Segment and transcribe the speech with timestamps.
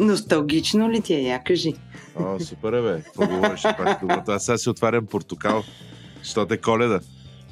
[0.00, 1.20] Носталгично ли ти е?
[1.20, 1.74] Я кажи.
[2.16, 3.02] О, супер е, бе.
[3.02, 3.62] Какво говориш?
[3.62, 4.32] Пак доброто.
[4.32, 5.62] Аз сега си отварям портокал,
[6.22, 7.00] защото е коледа.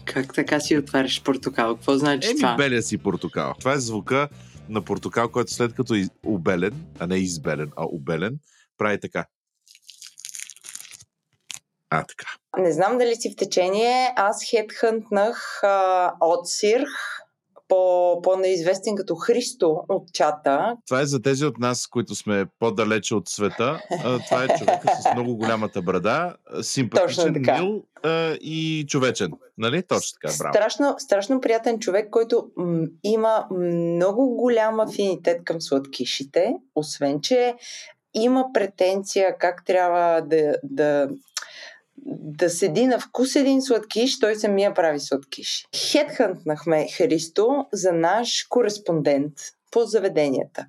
[0.05, 1.75] Как така си отваряш портокал?
[1.75, 2.57] Какво значи Еми, това?
[2.57, 3.55] белия си портокал.
[3.59, 4.29] Това е звука
[4.69, 8.39] на портокал, който след като е обелен, а не избелен, а обелен,
[8.79, 9.25] прави така.
[11.91, 12.27] А, така.
[12.59, 14.13] Не знам дали си в течение.
[14.17, 16.89] Аз хедхънтнах а, от Сирх,
[17.69, 20.77] по, по-неизвестен като Христо от чата.
[20.87, 23.81] Това е за тези от нас, които сме по-далече от света.
[24.29, 27.83] Това е човека с много голямата брада, симпатичен, мил
[28.41, 29.33] и човечен.
[29.59, 29.83] Нали?
[29.83, 30.53] Точно така, браво.
[30.53, 37.55] Страшно, страшно приятен човек, който м- има много голям афинитет към сладкишите, освен че
[38.15, 41.09] има претенция как трябва да, да,
[42.07, 45.69] да седи на вкус един сладкиш, той самия прави сладкиш.
[45.91, 49.33] Хедхънтнахме Христо за наш кореспондент
[49.71, 50.67] по заведенията.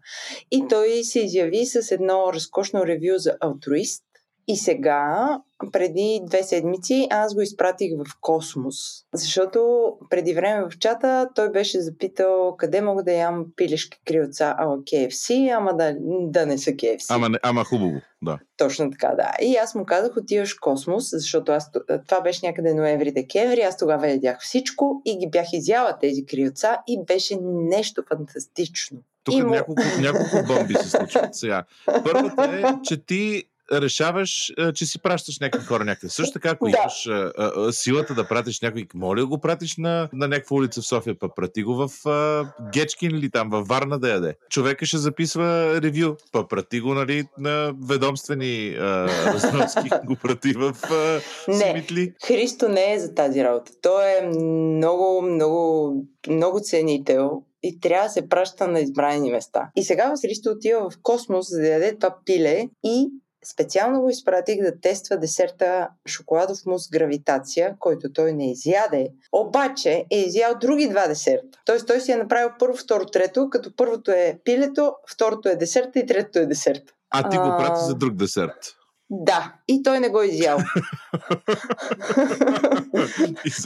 [0.51, 4.03] И той се изяви с едно разкошно ревю за алтруист.
[4.51, 5.39] И сега,
[5.71, 8.75] преди две седмици, аз го изпратих в космос.
[9.13, 14.77] Защото преди време в чата той беше запитал къде мога да ям пилешки крилца ала
[14.77, 17.05] KFC, ама да, да не са KFC.
[17.09, 18.39] Ама, не, ама хубаво, да.
[18.57, 19.31] Точно така, да.
[19.41, 21.71] И аз му казах, отиваш в космос, защото аз,
[22.07, 27.03] това беше някъде ноември-декември, аз тогава ядях всичко и ги бях изяла тези крилца и
[27.05, 28.99] беше нещо фантастично.
[29.23, 31.63] Тук Има- няколко, няколко бомби се случват сега.
[31.85, 36.09] Първата е, че ти решаваш, че си пращаш някакви хора някъде.
[36.09, 36.77] Също така, ако Да.
[36.77, 40.85] имаш а, а, силата да пратиш някой, моля го пратиш на, на някаква улица в
[40.85, 44.35] София, па прати го в а, Гечкин или там, във Варна да яде.
[44.49, 50.75] Човека ще записва ревю, па прати го нали, на ведомствени а, разноски, го прати в
[50.91, 51.57] а, Не.
[51.57, 52.13] Симитли.
[52.25, 53.71] Христо не е за тази работа.
[53.81, 55.93] Той е много, много,
[56.29, 59.69] много ценител и трябва да се праща на избрани места.
[59.75, 63.09] И сега Христо отива в космос, за да яде това пиле и
[63.45, 69.07] специално го изпратих да тества десерта шоколадов мус гравитация, който той не изяде.
[69.31, 71.59] Обаче е изял други два десерта.
[71.65, 75.99] Тоест той си е направил първо, второ, трето, като първото е пилето, второто е десерта
[75.99, 76.93] и третото е десерта.
[77.09, 78.75] А ти го прати за друг десерт.
[79.11, 80.57] Да, и той не го е изял.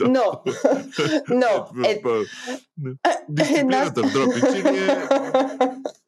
[0.00, 0.42] Но,
[1.28, 2.02] но, е,
[3.28, 5.08] Дисциплината в дропичи е...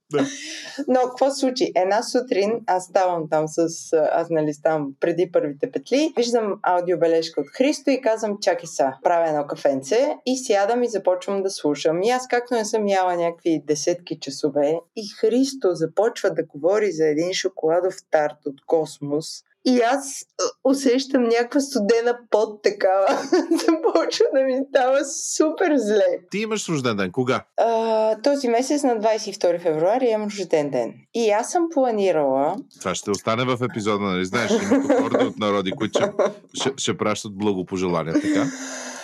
[0.88, 1.72] Но какво случи?
[1.74, 3.68] Една сутрин аз ставам там с...
[4.12, 6.12] Аз нали ставам преди първите петли.
[6.16, 11.42] Виждам аудиобележка от Христо и казвам, чакай са, правя едно кафенце и сядам и започвам
[11.42, 12.02] да слушам.
[12.02, 17.06] И аз както не съм яла някакви десетки часове и Христо започва да говори за
[17.06, 19.42] един шоколадов тарт от космос.
[19.68, 20.24] И аз
[20.64, 23.06] усещам някаква студена под такава.
[23.50, 24.98] Започва да ми става
[25.36, 26.18] супер зле.
[26.30, 27.12] Ти имаш рожден ден.
[27.12, 27.44] Кога?
[27.56, 30.94] А, този месец на 22 февруари имам рожден ден.
[31.14, 34.24] И аз съм планирала Това ще остане в епизода, нали?
[34.24, 36.10] Знаеш, има кохорди от народи, които ще,
[36.54, 38.46] ще, ще пращат благопожелания, така?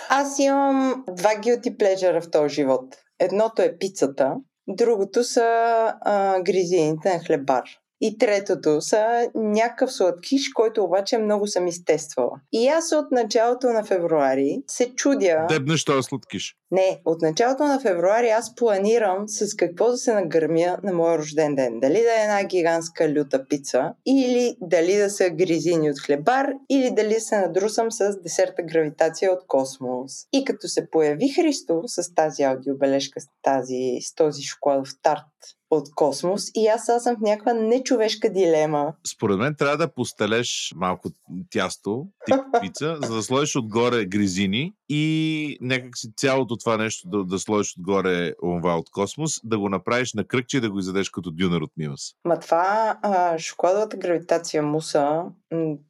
[0.09, 2.95] Аз имам два guilty pleasure в този живот.
[3.19, 4.35] Едното е пицата,
[4.67, 5.43] другото са
[6.01, 7.63] а, гризините на хлебар.
[8.05, 12.39] И третото са някакъв сладкиш, който обаче много съм изтествала.
[12.51, 15.45] И аз от началото на февруари се чудя...
[15.49, 16.55] Дебнеш този сладкиш.
[16.71, 21.55] Не, от началото на февруари аз планирам с какво да се нагърмя на моя рожден
[21.55, 21.79] ден.
[21.79, 26.91] Дали да е една гигантска люта пица, или дали да са гризини от хлебар, или
[26.91, 30.11] дали се надрусам с десерта гравитация от космос.
[30.33, 35.23] И като се появи Христо с тази аудиобележка, с, тази, с този шоколадов тарт
[35.73, 38.93] от космос, и аз сега съм в някаква нечовешка дилема.
[39.07, 41.09] Според мен трябва да постелеш малко
[41.51, 47.23] тясто, тип пица, за да сложиш отгоре гризини и някак си цялото това нещо да,
[47.23, 51.09] да сложиш отгоре онова от космос, да го направиш на кръгче и да го изядеш
[51.09, 52.15] като дюнер от Мимас.
[52.25, 55.23] Ма това а, шоколадовата гравитация муса,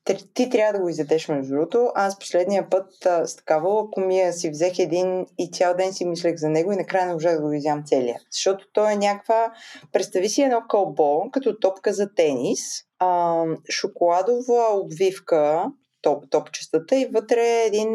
[0.03, 1.91] ти, ти трябва да го изядеш между другото.
[1.95, 6.35] Аз последния път а, с такава лакомия си взех един и цял ден си мислех
[6.35, 8.19] за него и накрая не можах да го изям целия.
[8.31, 9.51] Защото той е някаква...
[9.91, 12.59] Представи си едно кълбо, като топка за тенис,
[12.99, 15.71] а, шоколадова обвивка,
[16.03, 17.89] топ, топчестата и вътре е един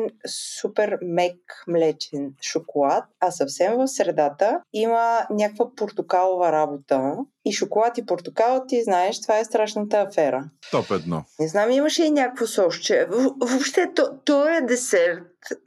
[0.60, 1.36] супер мек
[1.68, 8.82] млечен шоколад, а съвсем в средата има някаква портокалова работа и шоколад и портокал, ти
[8.82, 10.44] знаеш, това е страшната афера.
[10.70, 11.24] Топ едно.
[11.40, 13.06] Не знам, имаше и някакво сошче.
[13.10, 15.22] Въ- Въобще, то, то е десерт.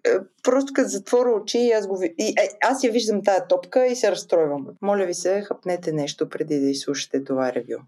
[0.06, 0.10] Е,
[0.44, 2.16] Просто като затворя очи и аз го ви...
[2.18, 4.68] и, е, аз я виждам тая топка и се разстройвам.
[4.82, 7.80] Моля ви се, хъпнете нещо преди да изслушате това ревю.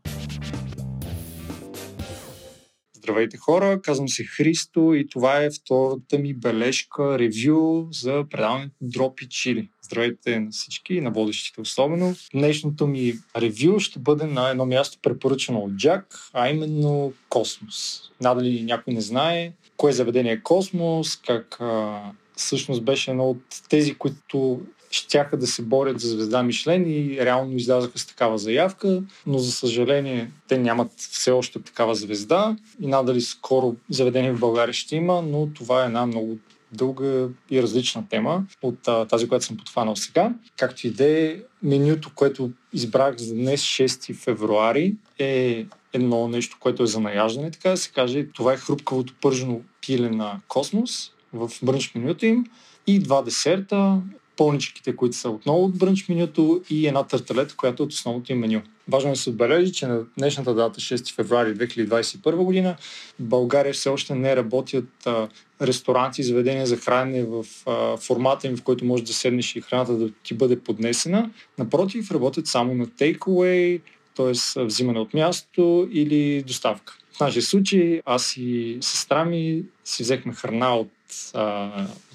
[3.04, 9.30] Здравейте хора, казвам се Христо и това е втората ми бележка, ревю за предаването Дропи
[9.30, 9.70] Чили.
[9.82, 12.16] Здравейте на всички, на водещите особено.
[12.34, 18.02] Днешното ми ревю ще бъде на едно място препоръчано от Джак, а именно Космос.
[18.22, 22.02] Надали някой не знае кое заведение е Космос, как а,
[22.36, 24.62] всъщност беше едно от тези, които
[24.94, 29.52] щяха да се борят за звезда Мишлен и реално излязаха с такава заявка, но за
[29.52, 35.22] съжаление те нямат все още такава звезда и надали скоро заведение в България ще има,
[35.22, 36.38] но това е една много
[36.72, 40.34] дълга и различна тема от а, тази, която съм подхванал сега.
[40.58, 46.84] Както и да е, менюто, което избрах за днес, 6 февруари, е едно нещо, което
[46.84, 48.28] е за наяждане, така да се каже.
[48.34, 52.46] Това е хрупкавото пържено пиле на Космос в брънч менюто им
[52.88, 54.02] и два десерта,
[54.38, 58.40] пълничките, които са отново от брънч менюто и една тарталета, която е от основното им
[58.40, 58.62] меню.
[58.88, 62.76] Важно е да се отбележи, че на днешната дата, 6 февруари 2021 година,
[63.20, 65.28] в България все още не работят а,
[65.62, 69.94] ресторанти заведения за хранене в а, формата им, в който можеш да седнеш и храната
[69.94, 71.30] да ти бъде поднесена.
[71.58, 73.82] Напротив, работят само на takeaway,
[74.16, 74.64] т.е.
[74.64, 76.98] взимане от място или доставка.
[77.14, 80.90] В нашия случай аз и сестра ми си взехме храна от
[81.34, 81.72] а,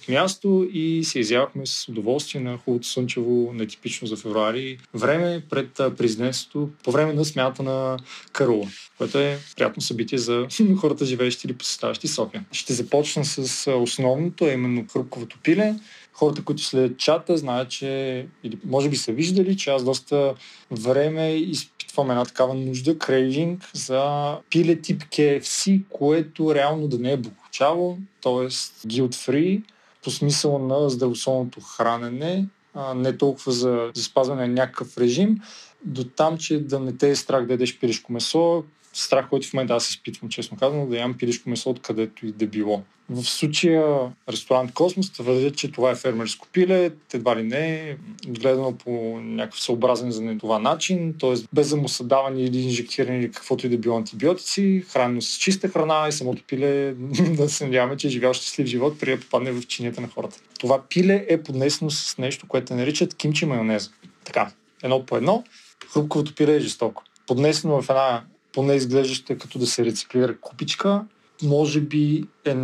[0.09, 6.71] място и се изявахме с удоволствие на хубавото слънчево, нетипично за февруари време пред президентството
[6.85, 7.99] по време на смята на
[8.33, 8.67] Карула,
[8.99, 10.47] което е приятно събитие за
[10.81, 12.45] хората, живеещи или посещаващи София.
[12.53, 15.75] Ще започна с основното, а именно хрупковото пиле.
[16.19, 20.35] Хората, които следят чата, знаят, че или може би са виждали, че аз доста
[20.71, 27.17] време изпитвам една такава нужда, крейвинг за пиле тип KFC, което реално да не е
[27.17, 28.49] бухчаво, т.е.
[28.89, 29.63] guilt free,
[30.05, 35.39] по смисъл на здравословното хранене, а не толкова за, за спазване на някакъв режим,
[35.85, 38.65] до там, че да не те е страх да ядеш пиришко месо,
[39.01, 42.47] страх, който в момента аз изпитвам, честно казано, да ям пилишко месо откъдето и да
[42.47, 42.83] било.
[43.11, 47.97] В случая ресторант Космос твърдят, че това е фермерско пиле, едва ли не,
[48.29, 51.35] отгледано по някакъв съобразен за това начин, т.е.
[51.53, 56.13] без замусъдаване или инжектиране или каквото и да било антибиотици, хранено с чиста храна и
[56.13, 56.93] самото пиле
[57.37, 60.41] да се надяваме, че е живял щастлив живот, преди да попадне в чинията на хората.
[60.61, 63.91] Това пиле е поднесено с нещо, което наричат кимчи майонеза.
[64.25, 64.51] Така,
[64.83, 65.45] едно по едно,
[65.93, 67.03] хрупковото пиле е жестоко.
[67.27, 68.23] Поднесено в една
[68.59, 71.05] поне изглеждаща като да се рециклира купичка,
[71.43, 72.55] може би е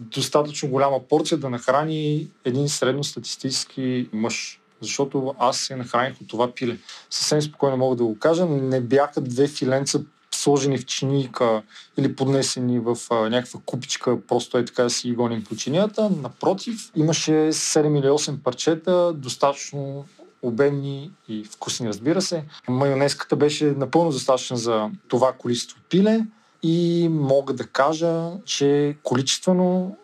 [0.00, 4.60] достатъчно голяма порция да нахрани един средностатистически мъж.
[4.80, 6.78] Защото аз се нахраних от това пиле.
[7.10, 8.46] Съвсем спокойно мога да го кажа.
[8.46, 10.00] Не бяха две филенца
[10.30, 11.62] сложени в чиника
[11.96, 16.10] или поднесени в а, някаква купичка, просто е така да си гоним по чинията.
[16.10, 20.04] Напротив, имаше 7 или 8 парчета, достатъчно
[20.42, 22.44] обемни и вкусни, разбира се.
[22.68, 26.26] Майонезката беше напълно достатъчна за това количество пиле
[26.62, 29.96] и мога да кажа, че количествено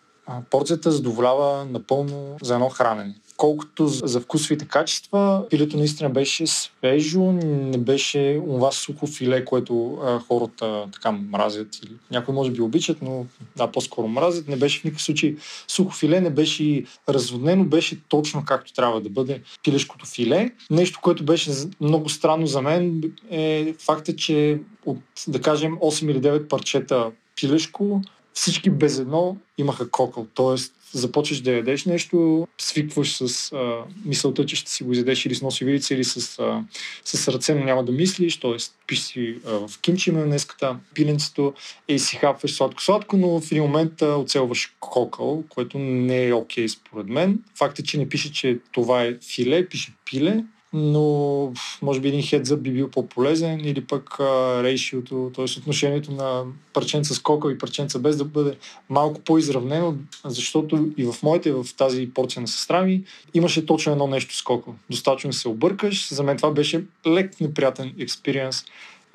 [0.50, 3.14] порцията задоволява напълно за едно хранене.
[3.42, 10.18] Колкото за вкусовите качества, пилето наистина беше свежо, не беше това сухо филе, което а,
[10.18, 14.48] хората така мразят или някои може би обичат, но да, по-скоро мразят.
[14.48, 15.36] Не беше в никакъв случай
[15.68, 20.50] сухо филе, не беше разводнено, беше точно както трябва да бъде пилешкото филе.
[20.70, 21.50] Нещо, което беше
[21.80, 24.98] много странно за мен е факта, че от,
[25.28, 28.02] да кажем, 8 или 9 парчета пилешко,
[28.34, 30.26] всички без едно имаха кокъл.
[30.34, 35.34] Тоест, започваш да ядеш нещо, свикваш с а, мисълта, че ще си го изядеш или
[35.34, 36.64] с носивица, или с, а,
[37.04, 38.56] с ръце, но няма да мислиш, т.е.
[38.86, 41.54] пиш си а, в кимчи майонезката, пиленцето
[41.88, 46.66] и си хапваш сладко-сладко, но в един момент а, оцелваш кокъл, което не е окей
[46.66, 47.42] okay, според мен.
[47.54, 51.52] Факт е, че не пише, че това е филе, пише пиле, но
[51.82, 54.16] може би един хедзъп би бил по-полезен или пък
[54.62, 55.44] рейшиото, т.е.
[55.44, 58.56] отношението на парченца с кока и парченца без да бъде
[58.90, 64.06] малко по-изравнено, защото и в моите, в тази порция на сестра ми имаше точно едно
[64.06, 64.70] нещо с кока.
[64.90, 66.14] Достатъчно се объркаш.
[66.14, 68.64] За мен това беше лек неприятен експириенс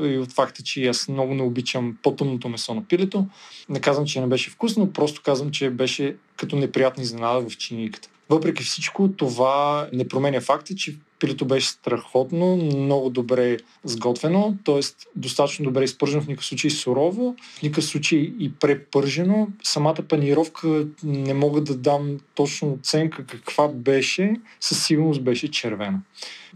[0.02, 3.28] и от факта, че аз много не обичам по-тъмното месо на пилето.
[3.70, 8.10] Не казвам, че не беше вкусно, просто казвам, че беше като неприятна изненада в чиниката.
[8.30, 14.80] Въпреки всичко, това не променя факта, че Пилето беше страхотно, много добре сготвено, т.е.
[15.16, 19.48] достатъчно добре изпържено, в никакъв случай сурово, в никакъв случай и препържено.
[19.64, 26.02] Самата панировка не мога да дам точно оценка каква беше, със сигурност беше червена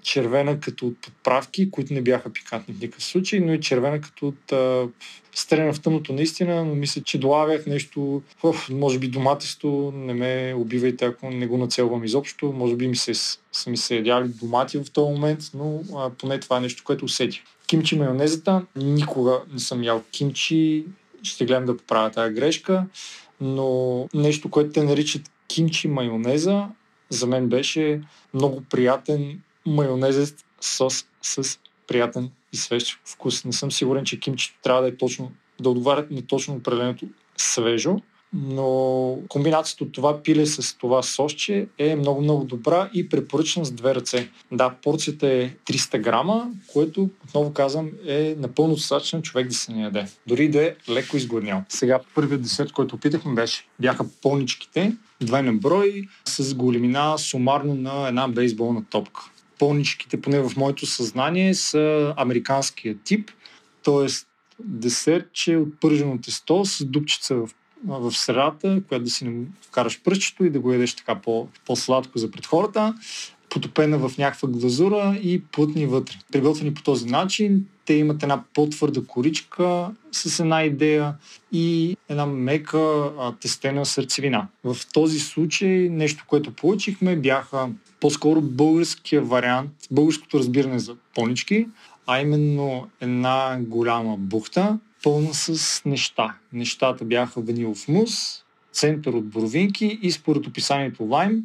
[0.02, 4.28] червена като от подправки, които не бяха пикантни в никакъв случай, но и червена като
[4.28, 4.54] от
[5.36, 10.54] стрена в тъмното наистина, но мисля, че долавях нещо, оф, може би доматисто, не ме
[10.58, 13.14] убивайте, ако не го нацелвам изобщо, може би ми се,
[13.52, 17.06] са ми се ядяли домати в този момент, но а, поне това е нещо, което
[17.06, 17.42] усетих.
[17.68, 20.86] Кимчи майонезата, никога не съм ял кимчи,
[21.24, 22.86] ще гледам да поправя тази грешка,
[23.42, 26.66] но нещо, което те наричат кимчи майонеза,
[27.10, 28.02] за мен беше
[28.34, 33.46] много приятен майонезест сос с приятен свеж вкус.
[33.46, 35.32] Не съм сигурен, че кимчето трябва да е точно,
[35.62, 37.06] да отговарят на точно определеното
[37.38, 37.98] свежо,
[38.34, 43.96] но комбинацията от това пиле с това сосче е много-много добра и препоръчна с две
[43.96, 44.30] ръце.
[44.52, 49.82] Да, порцията е 300 грама, което, отново казвам, е напълно достатъчно човек да се не
[49.82, 50.06] яде.
[50.28, 51.64] Дори да е леко изгоднял.
[51.70, 58.28] Сега първият десерт, който опитахме беше, бяха пълничките, двойен брой, с големина сумарно на една
[58.28, 59.31] бейсболна топка.
[59.62, 63.32] Пълничките, поне в моето съзнание, са американския тип,
[63.84, 64.08] т.е.
[64.60, 67.50] десертче от пържено тесто с дупчица в
[67.86, 72.32] в средата, която да си вкараш пръщето и да го ядеш така по, по-сладко за
[72.32, 72.96] пред хората,
[73.52, 76.16] потопена в някаква глазура и плътни вътре.
[76.32, 81.16] Приготвени по този начин, те имат една по-твърда коричка с една идея
[81.52, 84.48] и една мека а, тестена сърцевина.
[84.64, 91.68] В този случай нещо, което получихме, бяха по-скоро българския вариант, българското разбиране за понички,
[92.08, 96.36] а именно една голяма бухта, пълна с неща.
[96.54, 98.44] Нещата бяха ванилов мус,
[98.74, 101.44] център от боровинки и според описанието лайм,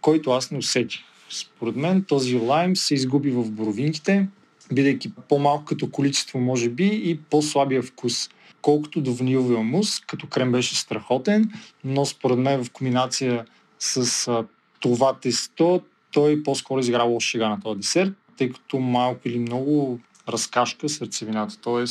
[0.00, 1.00] който аз не усетих.
[1.30, 4.28] Според мен този лайм се изгуби в боровинките,
[4.72, 8.30] бидейки по-малко като количество, може би, и по-слабия вкус.
[8.62, 11.50] Колкото до ваниловия мус, като крем беше страхотен,
[11.84, 13.44] но според мен в комбинация
[13.78, 14.44] с а,
[14.80, 15.80] това тесто,
[16.12, 21.60] той по-скоро изигра лош шега на този десерт, тъй като малко или много разкашка сърцевината,
[21.60, 21.84] т.е.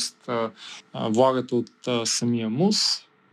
[0.94, 2.76] влагата от а, самия мус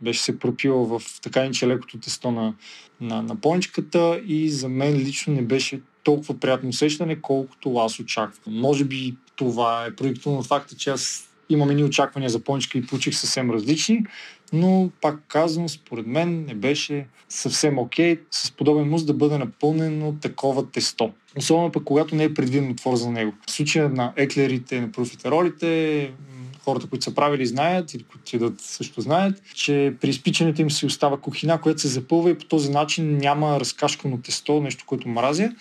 [0.00, 2.54] беше се пропила в така иначе лекото тесто на,
[3.00, 8.60] на, на пончиката и за мен лично не беше толкова приятно усещане, колкото аз очаквам.
[8.60, 12.86] Може би това е продиктовано от факта, че аз имам едни очаквания за пончика и
[12.86, 14.04] получих съвсем различни,
[14.52, 19.38] но пак казвам, според мен не беше съвсем окей okay, с подобен мус да бъде
[19.38, 21.12] напълнено такова тесто.
[21.38, 23.32] Особено пък когато не е предвиден отвор за него.
[23.46, 26.12] В случая на еклерите, на профитеролите,
[26.64, 30.86] хората, които са правили, знаят или които ядат също знаят, че при изпичането им си
[30.86, 35.52] остава кухина, която се запълва и по този начин няма разкашкано тесто, нещо, което мразя.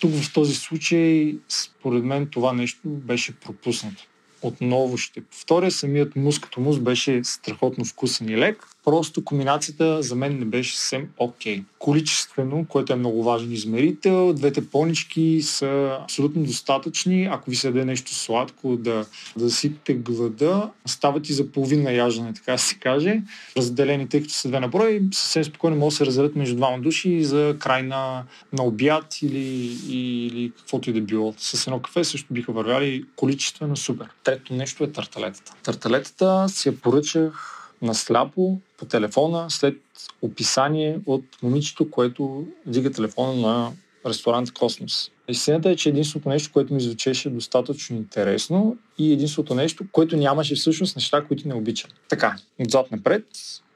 [0.00, 4.06] Тук в този случай, според мен, това нещо беше пропуснато.
[4.42, 8.66] Отново ще повторя, самият мус като мус беше страхотно вкусен и лек.
[8.84, 11.58] Просто комбинацията за мен не беше съвсем окей.
[11.58, 11.64] Okay.
[11.78, 17.28] Количествено, което е много важен измерител, двете понички са абсолютно достатъчни.
[17.30, 19.06] Ако ви се даде нещо сладко, да,
[19.36, 19.48] да
[19.94, 23.22] глада, стават и за половина яждане, така се каже.
[23.56, 27.24] Разделени, тъй като са две наброи, съвсем спокойно могат да се разделят между двама души
[27.24, 31.34] за край на, на обяд или, или каквото и да било.
[31.38, 34.06] С едно кафе също биха вървяли количествено супер.
[34.24, 35.52] Трето нещо е тарталетата.
[35.62, 39.76] Тарталетата си я поръчах насляпо по телефона след
[40.22, 43.72] описание от момичето, което дига телефона на
[44.06, 45.10] ресторант Космос.
[45.28, 50.54] Истината е, че единството нещо, което ми звучеше достатъчно интересно и единството нещо, което нямаше
[50.54, 51.90] всъщност неща, които не обичам.
[52.08, 53.24] Така, отзад напред,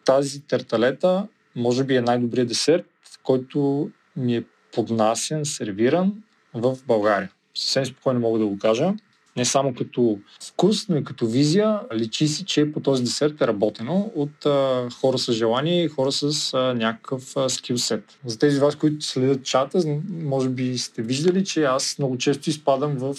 [0.05, 2.87] тази терталета може би е най-добрият десерт,
[3.23, 6.13] който ми е поднасен, сервиран
[6.55, 7.31] в България.
[7.55, 8.95] Съвсем спокойно мога да го кажа
[9.37, 11.81] не само като вкус, но и като визия.
[11.95, 16.13] Личи си, че по този десерт е работено от а, хора с желание и хора
[16.13, 18.19] с а, някакъв скилсет.
[18.27, 22.97] За тези вас, които следят чата, може би сте виждали, че аз много често изпадам
[22.97, 23.17] в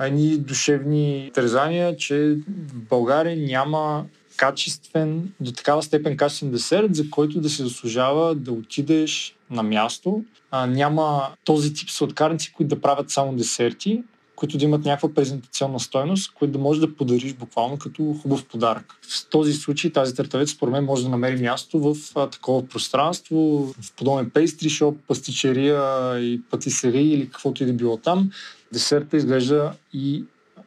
[0.00, 4.04] едни душевни тързания, че в България няма
[4.36, 10.24] качествен, до такава степен качествен десерт, за който да се заслужава да отидеш на място.
[10.50, 14.02] А, няма този тип сладкарници, които да правят само десерти,
[14.44, 18.94] които да имат някаква презентационна стойност, които да можеш да подариш буквално като хубав подарък.
[19.02, 23.66] В този случай тази търтавец според мен може да намери място в а, такова пространство,
[23.80, 25.80] в подобен пейстри шоп, пастичерия
[26.20, 28.30] и патисерия или каквото и да било там.
[28.72, 30.24] Десерта изглежда и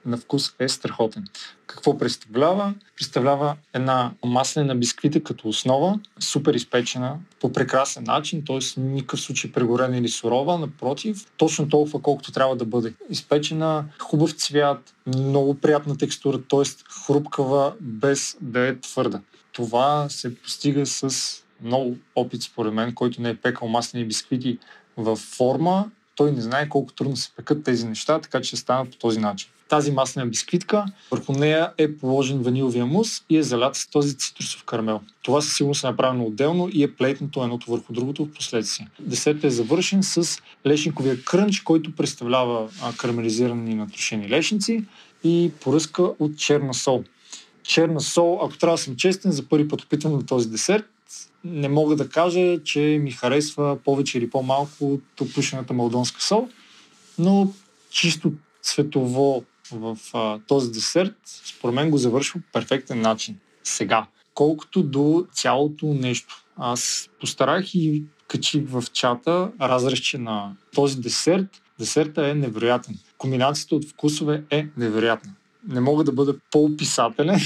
[0.08, 1.28] на вкус е страхотен.
[1.68, 2.74] Какво представлява?
[2.96, 8.80] Представлява една маслена бисквита като основа, супер изпечена по прекрасен начин, т.е.
[8.80, 12.94] никакъв случай прегорена или сурова, напротив, точно толкова колкото трябва да бъде.
[13.10, 16.64] Изпечена, хубав цвят, много приятна текстура, т.е.
[17.06, 19.22] хрупкава, без да е твърда.
[19.52, 21.12] Това се постига с
[21.62, 24.58] много опит, според мен, който не е пекал маслени бисквити
[24.98, 28.98] във форма, той не знае колко трудно се пекат тези неща, така че станат по
[28.98, 33.88] този начин тази маслена бисквитка, върху нея е положен ваниловия мус и е залят с
[33.88, 35.02] този цитрусов карамел.
[35.22, 38.88] Това със сигурност е направено отделно и е плейтнато едното върху другото в последствие.
[39.00, 44.86] Десертът е завършен с лешниковия крънч, който представлява карамелизирани натрошени лешници
[45.24, 47.04] и поръска от черна сол.
[47.64, 50.86] Черна сол, ако трябва да съм честен, за първи път опитвам на този десерт,
[51.52, 56.50] не мога да кажа, че ми харесва повече или по-малко от опушената малдонска сол,
[57.20, 57.54] но
[57.90, 63.38] чисто цветово в а, този десерт, според мен го завършва перфектен начин.
[63.64, 66.44] Сега, колкото до цялото нещо.
[66.58, 71.62] Аз постарах и качих в чата разрезче на този десерт.
[71.80, 72.96] Десерта е невероятен.
[73.18, 75.34] Комбинацията от вкусове е невероятна.
[75.68, 77.40] Не мога да бъда по-описателен,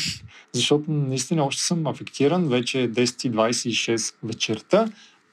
[0.53, 2.49] защото наистина още съм афектиран.
[2.49, 4.87] Вече е 10.26 вечерта,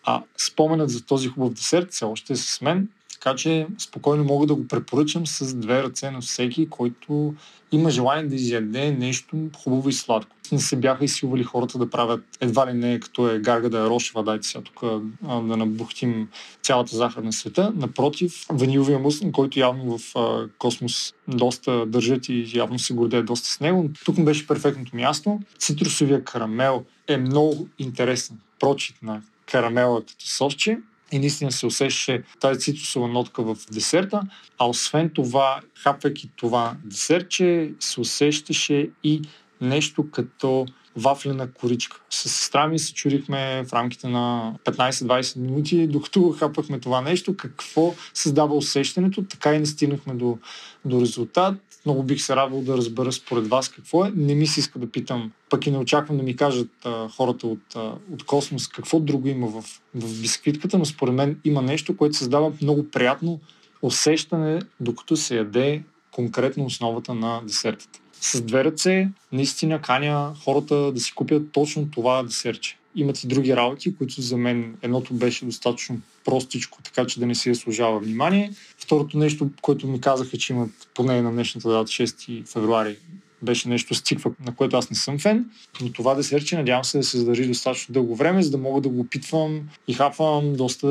[0.05, 2.89] а споменът за този хубав десерт все още е с мен.
[3.21, 7.35] Така че спокойно мога да го препоръчам с две ръце на всеки, който
[7.73, 10.37] има желание да изяде нещо хубаво и сладко.
[10.53, 13.89] Не се бяха изсилвали хората да правят едва ли не като е гарга да е
[13.89, 14.81] рошева, дайте сега тук
[15.23, 16.29] да набухтим
[16.63, 17.73] цялата захар на света.
[17.77, 23.49] Напротив, ваниловия мус, който явно в а, космос доста държат и явно се гордее доста
[23.49, 23.91] с него.
[24.05, 25.41] Тук му беше перфектното място.
[25.59, 30.79] Цитрусовия карамел е много интересен прочит на карамела като сосче
[31.13, 34.23] и наистина се усещаше тази цитрусова нотка в десерта,
[34.59, 39.23] а освен това, хапвайки това десертче, се усещаше и
[39.61, 42.01] нещо като вафлена коричка.
[42.11, 47.95] С сестра ми се чурихме в рамките на 15-20 минути, докато хапахме това нещо, какво
[48.15, 50.39] създава усещането, така и не стигнахме до,
[50.85, 51.55] до резултат.
[51.89, 54.13] Много бих се радвал да разбера според вас какво е.
[54.17, 57.47] Не ми се иска да питам, пък и не очаквам да ми кажат а, хората
[57.47, 59.65] от, а, от Космос какво друго има в,
[59.95, 63.41] в бисквитката, но според мен има нещо, което създава много приятно
[63.83, 71.01] усещане, докато се яде конкретно основата на десертата с две ръце наистина каня хората да
[71.01, 72.77] си купят точно това десерче.
[72.97, 77.35] Имат и други работи, които за мен едното беше достатъчно простичко, така че да не
[77.35, 78.53] си служава внимание.
[78.89, 82.97] Второто нещо, което ми казаха, че имат поне на днешната дата 6 февруари
[83.43, 86.99] беше нещо с циква, на което аз не съм фен, но това десертче надявам се
[86.99, 90.89] да се задържи достатъчно дълго време, за да мога да го опитвам и хапвам доста,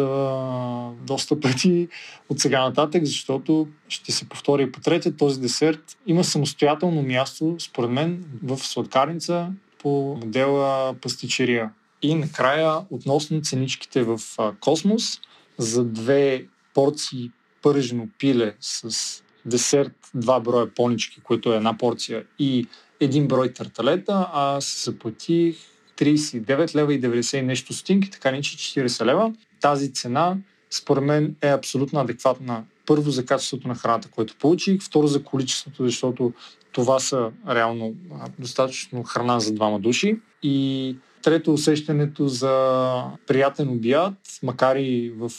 [1.07, 1.87] доста пъти
[2.29, 5.17] от сега нататък, защото ще се повтори и по третия.
[5.17, 9.47] Този десерт има самостоятелно място, според мен, в сладкарница
[9.79, 11.71] по модела пастичерия.
[12.01, 14.19] И накрая, относно ценичките в
[14.59, 15.19] Космос,
[15.57, 17.31] за две порции
[17.73, 22.67] пържено пиле с десерт, два броя понички, които е една порция и
[22.99, 25.57] един брой тарталета, аз заплатих
[25.97, 29.33] 39 лева и 90 нещо стотинки, така не 40 лева.
[29.61, 30.37] Тази цена,
[30.69, 32.63] според мен, е абсолютно адекватна.
[32.85, 36.33] Първо за качеството на храната, което получих, второ за количеството, защото
[36.71, 37.95] това са реално
[38.39, 40.19] достатъчно храна за двама души.
[40.43, 45.31] И Трето, усещането за приятен обяд, макар и в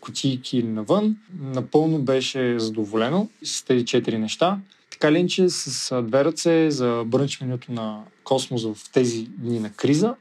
[0.00, 4.58] кутийки или навън, напълно беше задоволено с тези четири неща.
[4.90, 10.14] Така ли, че с две ръце за брънч на Космос в тези дни на криза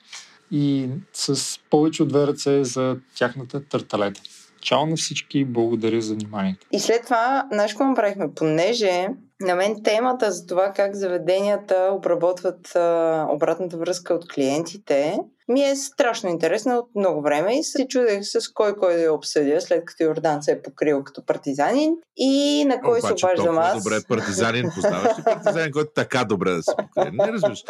[0.51, 4.21] и с повече от две ръце за тяхната тарталета.
[4.61, 6.67] Чао на всички, благодаря за вниманието.
[6.71, 8.33] И след това, знаеш какво направихме?
[8.35, 9.07] Понеже
[9.43, 15.75] на мен темата за това как заведенията обработват а, обратната връзка от клиентите ми е
[15.75, 19.85] страшно интересна от много време и се чудех с кой кой да я обсъдя, след
[19.85, 23.83] като Йордан се е покрил като партизанин и на кой Обаче, се обаждам аз.
[23.83, 27.11] добре партизанин, познаваш ли партизанин, който така добре да се покрие?
[27.11, 27.63] Не разбираш.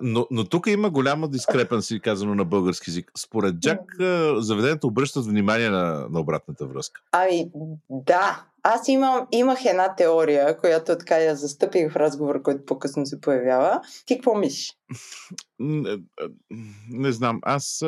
[0.00, 3.12] Но, но тук има голяма дискрепанси, казано на български язик.
[3.18, 3.80] Според Джак,
[4.38, 7.00] заведението обръщат внимание на, на обратната връзка.
[7.12, 7.50] Ами,
[7.90, 13.20] да, аз имам, имах една теория, която така я застъпих в разговор, който по-късно се
[13.20, 13.80] появява.
[14.06, 14.76] Ти какво мислиш?
[15.58, 15.98] Не,
[16.90, 17.38] не знам.
[17.42, 17.84] Аз,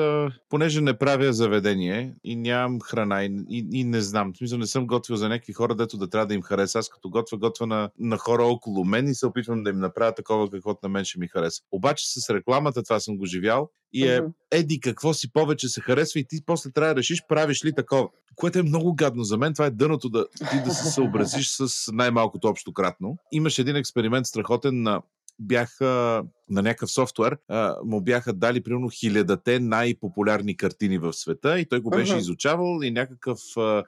[0.49, 4.87] понеже не правя заведение и нямам храна и, и, и не знам, смисъл не съм
[4.87, 6.79] готвил за някакви хора, дето да трябва да им хареса.
[6.79, 10.15] Аз като готвя, готвя на, на хора около мен и се опитвам да им направя
[10.15, 11.63] такова, каквото на мен ще ми хареса.
[11.73, 16.21] Обаче с рекламата това съм го живял и е, еди, какво си повече се харесва
[16.21, 18.09] и ти после трябва да решиш, правиш ли такова.
[18.37, 19.25] Което е много гадно.
[19.25, 23.17] За мен това е дъното да ти да се съобразиш с най-малкото общо кратно.
[23.33, 25.03] Имаш един експеримент страхотен на
[25.39, 31.67] бяха на някакъв софтуер, а, му бяха дали примерно хилядате най-популярни картини в света и
[31.67, 32.19] той го беше uh-huh.
[32.19, 33.85] изучавал и някакъв а,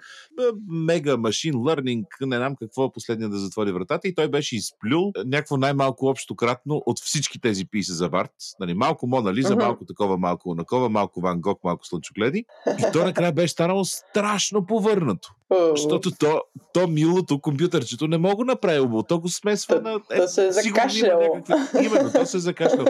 [0.69, 5.13] мега машин learning, не знам какво е последния да затвори вратата и той беше изплюл
[5.27, 8.33] някакво най-малко общо кратно от всички тези писи за Варт.
[8.61, 9.59] Нали, малко Мона Лиза, uh-huh.
[9.59, 12.45] малко такова, малко Накова, малко Ван Гог, малко Слънчогледи.
[12.79, 15.35] И то накрая беше станало страшно повърнато.
[15.71, 20.01] Защото то, то милото компютърчето не мога направи, то го смесва на...
[20.11, 21.43] Е, то се е закашляло.
[21.85, 22.87] Именно, то се е закашлял.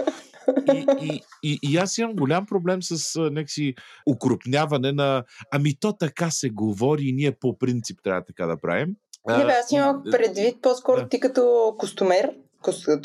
[0.74, 3.74] И, и, и, и аз имам голям проблем с някакси
[4.06, 8.88] укрупняване на ами то така се говори и ние по принцип трябва така да правим.
[9.28, 11.08] Не, бе, аз имам предвид по-скоро да.
[11.08, 12.34] ти като костомер, Кос-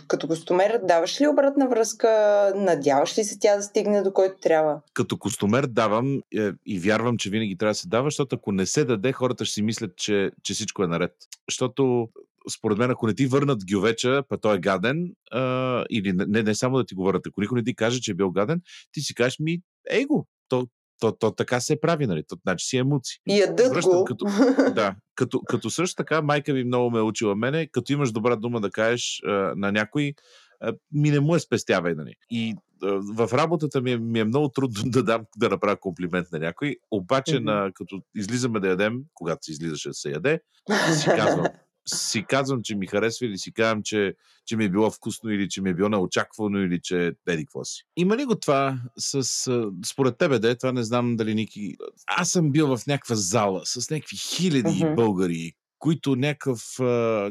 [0.08, 2.10] Като костомер, даваш ли обратна връзка?
[2.56, 4.82] Надяваш ли се тя да стигне до който трябва?
[4.94, 8.66] Като костомер давам е, и вярвам, че винаги трябва да се дава, защото ако не
[8.66, 11.12] се даде, хората ще си мислят, че, че всичко е наред.
[11.50, 12.10] Защото
[12.58, 16.56] според мен, ако не ти върнат гювеча, па той е гаден, а, или не, не
[16.56, 19.02] само да ти го върнат, ако никой не ти каже, че е бил гаден, ти
[19.02, 20.68] си кажеш ми, ей го, то,
[21.00, 22.24] то, то така се прави, нали?
[22.28, 23.20] То, значи си емоции.
[23.30, 24.06] И ядат Връщам го.
[24.06, 24.26] Като,
[24.76, 28.36] да, като, като също така, майка ми много ме е учила мене, като имаш добра
[28.36, 30.14] дума да кажеш а, на някой,
[30.62, 32.16] а, ми не му е спестявай, нали?
[32.30, 36.28] И а, в работата ми е, ми е много трудно да дам, да направя комплимент
[36.32, 37.46] на някой, обаче Мгм.
[37.46, 40.40] на, като излизаме да ядем, когато се излизаше да се яде,
[40.94, 41.46] си казвам,
[41.88, 45.50] си казвам, че ми харесва или си казвам, че, че ми е било вкусно или
[45.50, 47.84] че ми е било неочаквано или че еди какво си.
[47.96, 49.24] Има ли го това с...
[49.86, 51.76] Според тебе, да това не знам дали Ники...
[52.08, 54.96] Аз съм бил в някаква зала с някакви хиляди Мгм.
[54.96, 56.62] българи, които някакъв,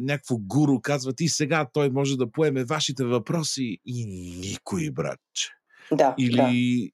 [0.00, 4.06] някакво гуру казват и сега той може да поеме вашите въпроси и
[4.40, 5.50] никой, братче.
[5.92, 6.50] Да, Или, да.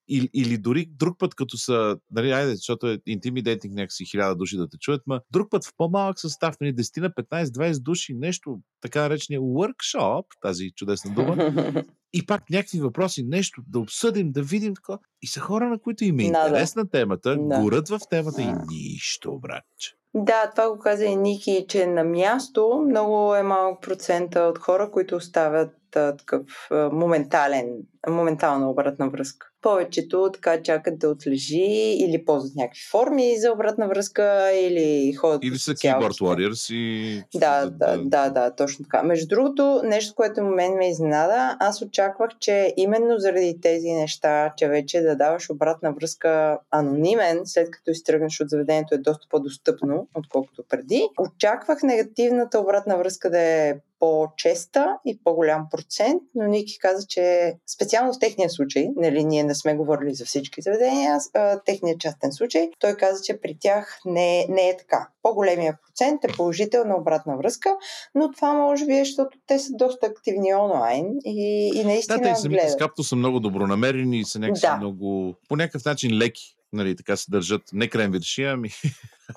[0.08, 4.56] или, или дори друг път, като са, нали, айде, защото е intimidating някакси хиляда души
[4.56, 8.60] да те чуят, ма друг път в по-малък състав, нали, 10 на 15-20 души, нещо,
[8.80, 11.36] така наречения workshop, тази чудесна дума,
[12.12, 14.98] и пак някакви въпроси, нещо да обсъдим, да видим такова.
[15.22, 17.60] И са хора, на които им е интересна темата, Да.
[17.60, 19.94] горят в темата и нищо, братче.
[20.14, 24.90] Да, това го каза и Ники, че на място много е малък процента от хора,
[24.90, 27.76] които оставят а, такъв а, моментален,
[28.08, 29.49] моментална обратна връзка.
[29.62, 35.58] Повечето така чакат да отлежи или ползват някакви форми за обратна връзка или ходят Или
[35.58, 37.22] са keyboard warriors и...
[37.34, 39.02] Да, да, да, да, точно така.
[39.02, 44.68] Между другото, нещо, което мен ме изненада, аз очаквах, че именно заради тези неща, че
[44.68, 50.64] вече да даваш обратна връзка анонимен, след като изтръгнеш от заведението е доста по-достъпно, отколкото
[50.68, 51.08] преди.
[51.18, 58.12] Очаквах негативната обратна връзка да е по-честа и по-голям процент, но Ники каза, че специално
[58.12, 62.70] в техния случай, нали, ние не сме говорили за всички заведения, а, техния частен случай,
[62.78, 65.08] той каза, че при тях не, не е така.
[65.22, 67.70] По-големия процент е положителна обратна връзка,
[68.14, 72.24] но това може би е, защото те са доста активни онлайн и, и наистина Да,
[72.24, 72.72] те самите гледат.
[72.72, 74.76] с капто са много добронамерени и са някакси Да.
[74.76, 75.34] много...
[75.48, 76.56] По някакъв начин леки.
[76.72, 77.62] Нали, така се държат.
[77.72, 78.70] Не кремвирши, ами...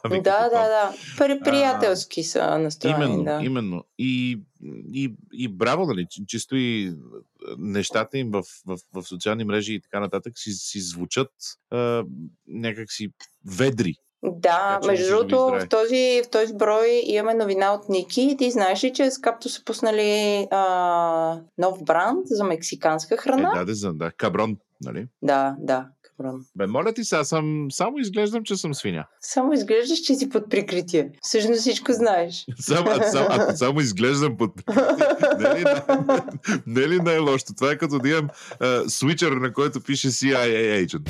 [0.03, 0.93] ами Да, да, да.
[1.17, 3.05] При, приятелски са настроени.
[3.05, 3.39] Именно, да.
[3.43, 3.83] именно.
[3.97, 4.41] И,
[4.93, 6.93] и, и браво, нали, чи- чисто и е,
[7.57, 11.29] нещата им в, в, в социални мрежи и така нататък си, си звучат
[11.71, 12.03] а,
[12.47, 13.09] някакси
[13.57, 13.95] ведри.
[14.25, 18.35] Да, Така между другото, в този, в този брой имаме новина от Ники.
[18.39, 23.51] Ти знаеш ли, че с Капто са пуснали а, нов бранд за мексиканска Е, храна?
[23.55, 25.07] даде за, да, каброн, нали?
[25.21, 26.45] Да, да, каброн.
[26.55, 29.05] Бе, моля ти сега, съм, само изглеждам, че съм свиня.
[29.21, 31.11] Само изглеждаш, че си под прикритие.
[31.21, 32.45] Всъщност всичко знаеш.
[32.59, 34.51] Само, а, само, ако само изглеждам под...
[34.59, 34.73] е
[35.39, 35.63] най-
[36.67, 37.53] не е ли най-лошото?
[37.53, 41.09] Това е като да имам а, свичър, на който пише CIA agent.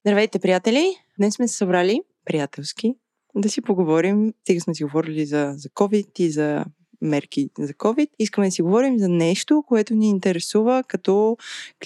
[0.00, 0.96] Здравейте, приятели!
[1.18, 2.94] Днес сме се събрали приятелски
[3.34, 4.32] да си поговорим.
[4.46, 6.64] Сега сме си говорили за, за COVID и за
[7.02, 8.08] мерки за COVID.
[8.18, 11.36] Искаме да си говорим за нещо, което ни интересува като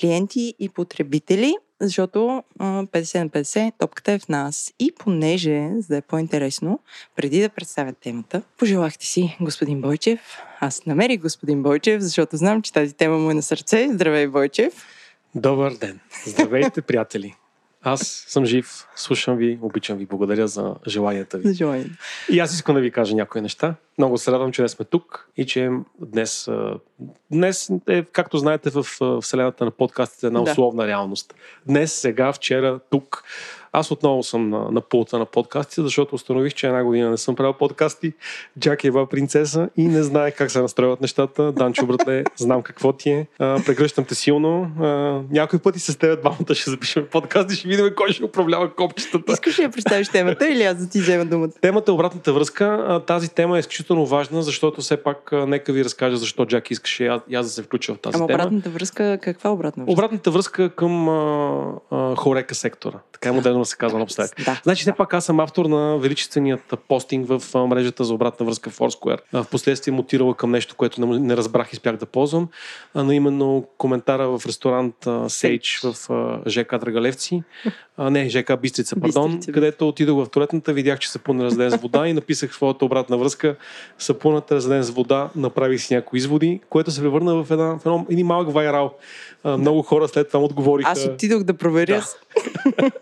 [0.00, 4.72] клиенти и потребители, защото а, 50 на 50 топката е в нас.
[4.78, 6.80] И понеже, за да е по-интересно,
[7.16, 10.20] преди да представя темата, пожелахте си господин Бойчев.
[10.60, 13.88] Аз намерих господин Бойчев, защото знам, че тази тема му е на сърце.
[13.92, 14.86] Здравей, Бойчев!
[15.34, 16.00] Добър ден!
[16.26, 17.34] Здравейте, приятели!
[17.82, 21.48] Аз съм жив, слушам ви, обичам ви, благодаря за желанията ви.
[21.48, 21.90] За.
[22.30, 23.74] И аз искам да ви кажа някои неща.
[23.98, 26.48] Много се радвам, че днес сме тук и че днес,
[27.30, 28.86] днес е, както знаете, в
[29.20, 30.50] вселената на подкастите една Да.
[30.50, 31.34] условна реалност.
[31.66, 33.24] Днес, сега, вчера, тук.
[33.74, 37.36] Аз отново съм на, на пулта на подкастите, защото установих, че една година не съм
[37.36, 38.12] правил подкасти.
[38.58, 41.52] Джак е ева принцеса и не знае как се настроят нещата.
[41.52, 43.26] Данчо, братле, знам какво ти е.
[43.38, 44.70] А, прегръщам те силно.
[44.80, 44.86] А,
[45.30, 49.32] някой пъти с теб двамата ще запишем подкаст и ще видим кой ще управлява копчетата.
[49.32, 51.50] Искаш ли да представиш темата или аз да ти взема думата?
[51.60, 53.00] Темата е обратната връзка.
[53.06, 57.06] Тази тема е изключително важна, защото все пак нека ви разкажа защо Джак искаше и
[57.06, 58.36] аз, аз да се включа в тази Ама тема.
[58.36, 59.92] обратната връзка, каква обратна връзка?
[59.92, 62.98] Обратната връзка към а, а, хорека сектора.
[63.12, 64.32] Така е модерно да се казва напоследък.
[64.44, 64.60] Да.
[64.62, 68.70] Значи, все пак аз съм автор на величественият постинг в а, мрежата за обратна връзка
[68.70, 69.18] Foursquare.
[69.32, 72.48] А, Впоследствие мутирала към нещо, което не, не разбрах и спях да ползвам,
[72.94, 77.42] а, но именно коментара в ресторант а, Sage в а, ЖК Драгалевци.
[77.96, 81.70] А, не, ЖК Бистрица, пардон, Бистрица, където отидох в туалетната, видях, че сапун е разделен
[81.70, 83.56] с вода и написах своята обратна връзка.
[83.98, 87.86] Сапунът е разделен с вода, направих си някои изводи, което се превърна в, една, в
[87.86, 88.94] едно, един малък вайрал.
[89.44, 90.90] А, много хора след това отговориха.
[90.90, 92.06] Аз отидох да проверя Да.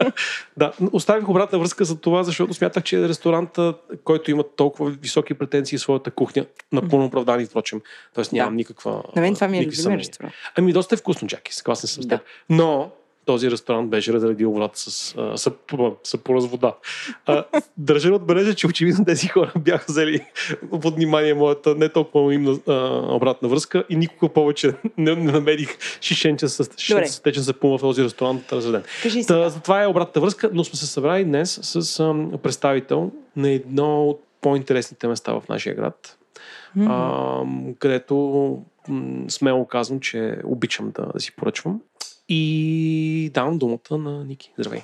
[0.56, 3.74] Да, оставих обратна връзка за това, защото смятах, че ресторанта,
[4.04, 7.80] който има толкова високи претенции в своята кухня, напълно оправдани, впрочем.
[8.14, 8.56] Тоест нямам Да.
[8.56, 9.02] никаква.
[9.16, 9.98] На мен това ми е съмнения.
[9.98, 10.32] ресторант.
[10.56, 11.54] Ами, доста е вкусно, Джаки.
[11.54, 12.18] Съгласен съм с Да.
[12.18, 12.26] теб.
[12.50, 12.90] Но
[13.30, 15.38] този ресторант беше разредил врата с а,
[16.04, 16.74] сапура с вода.
[17.26, 17.44] А,
[17.76, 20.26] държа да отбележа, че очевидно тези хора бяха взели
[20.82, 22.58] под внимание моята не толкова анонимна
[23.14, 27.80] обратна връзка и никога повече не, не намерих шишенче с, шишенче с течен сапун в
[27.80, 28.82] този ресторант разреден.
[29.02, 29.48] Кажи Та, сега.
[29.48, 34.04] за това е обратната връзка, но сме се събрали днес с ам, представител на едно
[34.08, 36.18] от по-интересните места в нашия град,
[36.78, 38.14] ам, където
[38.88, 41.80] м, смело казвам, че обичам да, да си поръчвам.
[42.32, 44.52] И давам думата на Ники.
[44.58, 44.82] Здравей.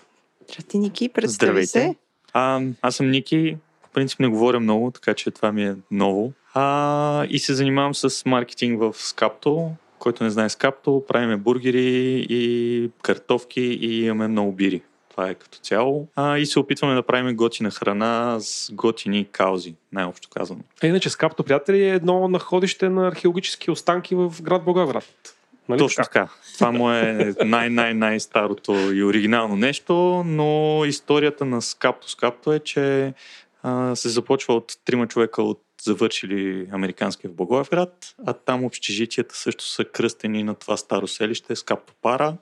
[0.51, 1.69] Здрасти, Ники, представи Здравейте.
[1.69, 1.97] се.
[2.33, 3.57] А, аз съм Ники.
[3.87, 6.33] В принцип не говоря много, така че това ми е ново.
[6.55, 9.71] А, и се занимавам с маркетинг в Скапто.
[9.99, 14.83] Който не знае Скапто, правиме бургери и картофки и имаме много бири.
[15.11, 16.09] Това е като цяло.
[16.17, 20.61] А, и се опитваме да правим готина храна с готини каузи, най-общо казано.
[20.83, 25.37] А иначе Скапто, приятели, е едно находище на археологически останки в град Благоевград.
[25.69, 26.29] Нали Точно така.
[26.55, 33.15] Това му е най-най-най-старото и оригинално нещо, но историята на Скапто Скапто е, че
[33.63, 39.65] а, се започва от трима човека от завършили американски в Благоевград, а там общежитията също
[39.67, 42.37] са кръстени на това старо селище Скапто Пара.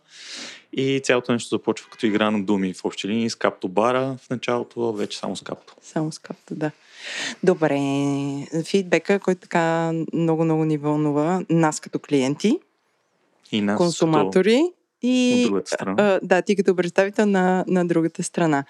[0.73, 3.31] И цялото нещо започва като игра на думи в общи линии.
[3.31, 5.75] Скапто Бара в началото, вече само Скапто.
[5.81, 6.71] Само с капта, да.
[7.43, 7.79] Добре.
[8.65, 12.59] Фидбека, който така много-много ни вълнува нас като клиенти,
[13.55, 14.63] И нас консуматори
[15.03, 15.95] и другата страна.
[15.99, 18.65] А, да, ти като представител на, на другата страна.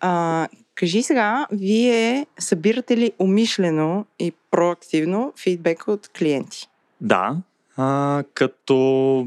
[0.00, 6.68] А, кажи сега, вие събирате ли умишлено и проактивно фидбек от клиенти?
[7.00, 7.36] Да,
[7.76, 9.26] а, като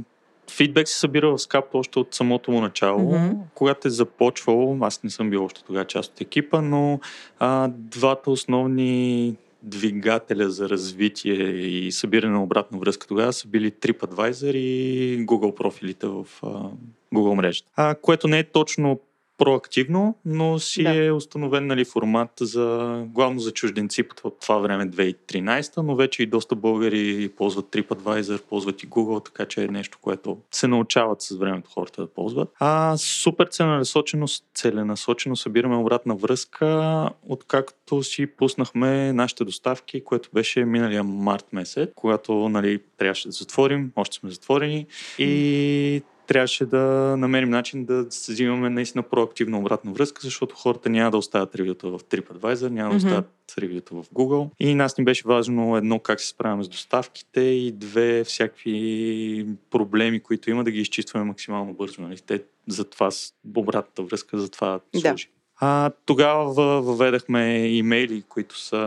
[0.51, 3.19] фидбек се събира в Скапто още от самото му начало.
[3.19, 3.35] Мгм.
[3.53, 6.99] Когато е започвал, аз не съм бил още тогава част от екипа, но
[7.39, 14.51] а, двата основни двигателя за развитие и събиране на обратна връзка тогава са били TripAdvisor
[14.51, 16.69] и Google профилите в а,
[17.15, 17.69] Google мрежата.
[17.75, 18.99] А, което не е точно
[19.43, 21.05] проактивно, но си Да.
[21.05, 26.25] е установен нали, формат за, главно за чужденци по това- време 2013, но вече и
[26.25, 31.35] доста българи ползват TripAdvisor, ползват и Google, така че е нещо, което се научават с
[31.35, 32.49] времето хората да ползват.
[32.59, 34.25] А супер целенасочено,
[34.55, 42.49] целенасочено събираме обратна връзка, откакто си пуснахме нашите доставки, което беше миналия март месец, когато
[42.49, 44.85] нали, трябваше да затворим, още сме затворени
[45.19, 46.79] и трябваше да
[47.17, 51.99] намерим начин да взимаме наистина проактивна обратна връзка, защото хората няма да оставят ревюта в
[52.01, 53.05] TripAdvisor, няма да Мгм.
[53.07, 54.49] оставят ревюта в Google.
[54.59, 60.19] И нас ни беше важно едно как се справяме с доставките и две всякакви проблеми,
[60.19, 62.01] които има, да ги изчистваме максимално бързо.
[62.01, 62.17] Нали?
[62.17, 64.99] Те затова с обратната връзка, затова Да.
[65.01, 65.29] служи.
[65.57, 68.77] А, тогава въ- въведахме имейли, които са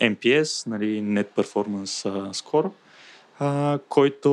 [0.00, 2.70] NPS, нали, Net Performance Score,
[3.42, 4.30] а, който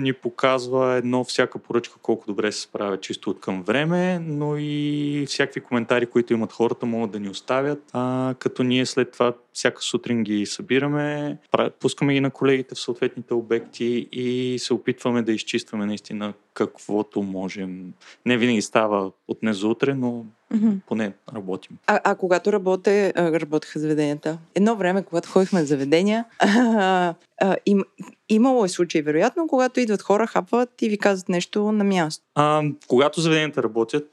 [0.00, 5.24] ни показва едно всяка поръчка колко добре се справя чисто от към време, но и
[5.28, 9.82] всякакви коментари, които имат хората, могат да ни оставят, а, като ние след това всяка
[9.82, 11.38] сутрин ги събираме,
[11.80, 17.92] пускаме ги на колегите в съответните обекти и се опитваме да изчистваме наистина каквото можем.
[18.26, 20.70] Не винаги става от днес за утре, но Мгм.
[20.86, 21.76] поне работим.
[21.86, 24.38] А, а когато работе, работеха заведенията?
[24.54, 27.82] Едно време, когато ходихме в заведения, а, а, им,
[28.28, 32.24] имало е случаи, вероятно, когато идват хора, хапват и ви казват нещо на място.
[32.34, 34.10] А, когато заведенията работят,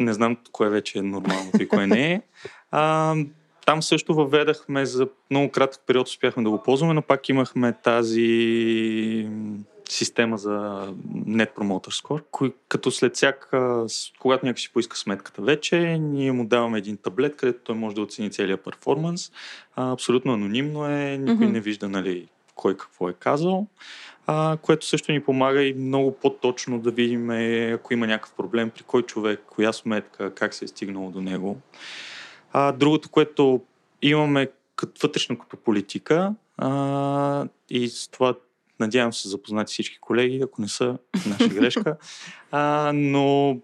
[0.00, 2.22] не знам кое вече е нормалното и кое не е.
[2.70, 3.14] А,
[3.66, 9.28] там също въведахме за много кратък период, успяхме да го ползваме, но пак имахме тази
[9.88, 13.86] система за Net Promoter Score, кой, като след всяка,
[14.18, 18.02] когато някой си поиска сметката вече, ние му даваме един таблет, където той може да
[18.02, 19.32] оцени целият перформанс.
[19.76, 21.52] А, абсолютно анонимно е, никой Мгм.
[21.52, 23.66] не вижда нали, кой какво е казал
[24.26, 28.70] а, което също ни помага и много по-точно да видим е, ако има някакъв проблем,
[28.70, 31.56] при кой човек, коя сметка, как се е стигнало до него.
[32.52, 33.60] А, другото, което
[34.02, 38.34] имаме като, вътрешно като политика а, и с това
[38.80, 41.96] надявам се запознати всички колеги, ако не са, наша грешка,
[42.50, 43.56] а, но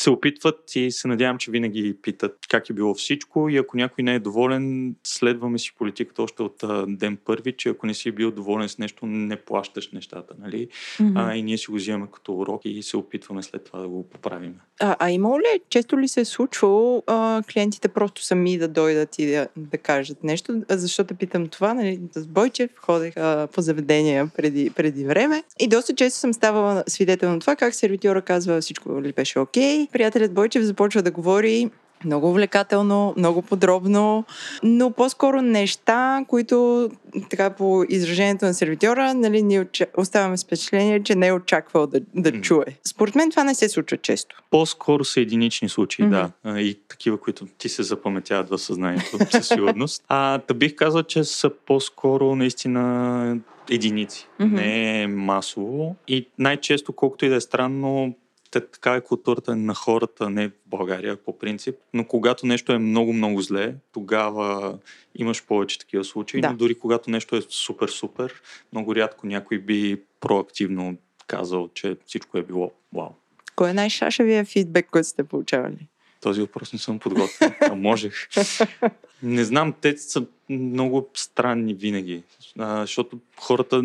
[0.00, 4.04] се опитват и се надявам, че винаги питат как е било всичко и ако някой
[4.04, 8.10] не е доволен, следваме си политиката още от а, ден първи, че ако не си
[8.10, 10.68] бил доволен с нещо, не плащаш нещата, нали?
[11.00, 11.16] Мгм.
[11.16, 14.08] А, и ние си го вземаме като урок и се опитваме след това да го
[14.08, 14.54] поправим.
[14.80, 19.18] А, а имало ли, често ли се е случвало а, клиентите просто сами да дойдат
[19.18, 20.62] и да, да кажат нещо?
[20.68, 21.74] А Защо те питам това?
[21.74, 26.84] Нали, с Бойчев ходех а, по заведения преди, преди време и доста често съм ставала
[26.86, 29.89] свидетел на това как сервитьора казва всичко ли беше окей.
[29.92, 31.70] Приятелят Бойчев започва да говори
[32.04, 34.24] много увлекателно, много подробно,
[34.62, 36.88] но по-скоро неща, които
[37.30, 42.00] така по изражението на сервитьора, нали, ние оставаме с впечатление, че не е очаквал да,
[42.14, 42.40] да М.
[42.40, 42.64] чуе.
[42.86, 44.42] Според мен това не се случва често.
[44.50, 46.14] По-скоро са единични случаи, Мгм.
[46.44, 46.60] да.
[46.60, 50.04] И такива, които ти се запаметяват в съзнанието, със сигурност.
[50.08, 53.36] А, да бих казал, че са по-скоро наистина
[53.70, 54.28] единици.
[54.38, 54.54] Мгм.
[54.54, 55.96] Не е масово.
[56.08, 58.14] И най-често, колкото и да е странно,
[58.50, 62.78] те, така е културата на хората, не в България по принцип, но когато нещо е
[62.78, 64.78] много-много зле, тогава
[65.14, 66.50] имаш повече такива случаи, Да.
[66.50, 68.32] но дори когато нещо е супер-супер,
[68.72, 73.08] много рядко някой би проактивно казал, че всичко е било вау.
[73.56, 75.86] Кой е най-шашевия фидбек, който сте получавали?
[76.20, 78.14] Този въпрос не съм подготвен, а можех.
[79.22, 82.22] Не знам, те са много странни винаги,
[82.58, 83.82] а, защото хората,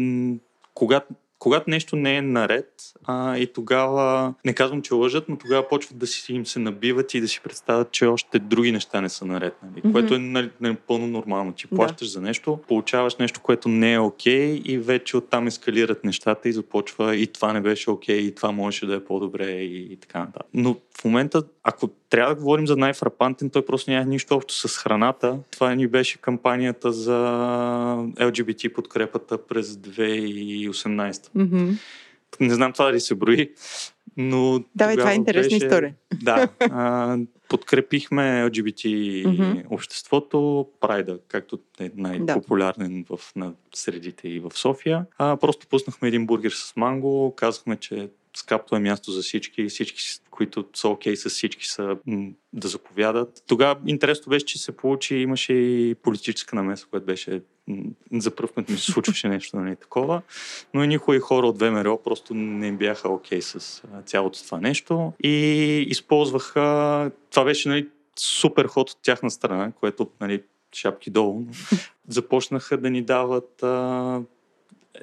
[0.74, 2.72] когато, когато нещо не е наред,
[3.06, 7.14] а, и тогава, не казвам, че лъжат, но тогава почват да си им се набиват
[7.14, 9.56] и да си представят, че още други неща не са наред.
[9.64, 9.82] Нали?
[9.84, 9.92] Мгм.
[9.92, 11.54] Което е нали, напълно нормално.
[11.54, 11.76] Ти Да.
[11.76, 16.54] плащаш за нещо, получаваш нещо, което не е окей и вече оттам ескалират нещата и
[16.54, 20.20] започва и това не беше окей, и това можеше да е по-добре и, и така
[20.20, 20.48] нататък.
[20.54, 24.78] Но в момента, ако трябва да говорим за най-фрапантен, той просто няма нищо общо с
[24.78, 25.40] храната.
[25.52, 27.20] Това ни беше кампанията за
[28.20, 31.25] LGBT подкрепата през 2018.
[31.36, 31.72] Мгм.
[32.40, 33.52] Не знам това дали се брои,
[34.18, 35.66] но Давай, това е интересна беше...
[35.66, 35.94] история.
[36.24, 37.18] Да, а,
[37.50, 39.60] подкрепихме LGBT Мгм.
[39.70, 45.06] обществото, Прайда, както е най-популярен в, на средите и в София.
[45.18, 50.02] А, просто пуснахме един бургер с манго, казахме, че скапто е място за всички, всички,
[50.02, 53.44] с- които са окей с всички, са м, да заповядат.
[53.48, 58.50] Тогава интересно беше, че се получи, имаше и политическа намеса, което беше м, за първ
[58.56, 60.22] път ми се случваше нещо нали, такова,
[60.74, 65.14] но и никои хора от ВМРО просто не бяха окей с а, цялото това нещо
[65.24, 65.32] и
[65.88, 67.88] използваха, това беше нали,
[68.20, 70.44] супер ход от тяхна страна, което нали,
[70.74, 71.54] шапки долу, но
[72.08, 74.22] започнаха да ни дават а,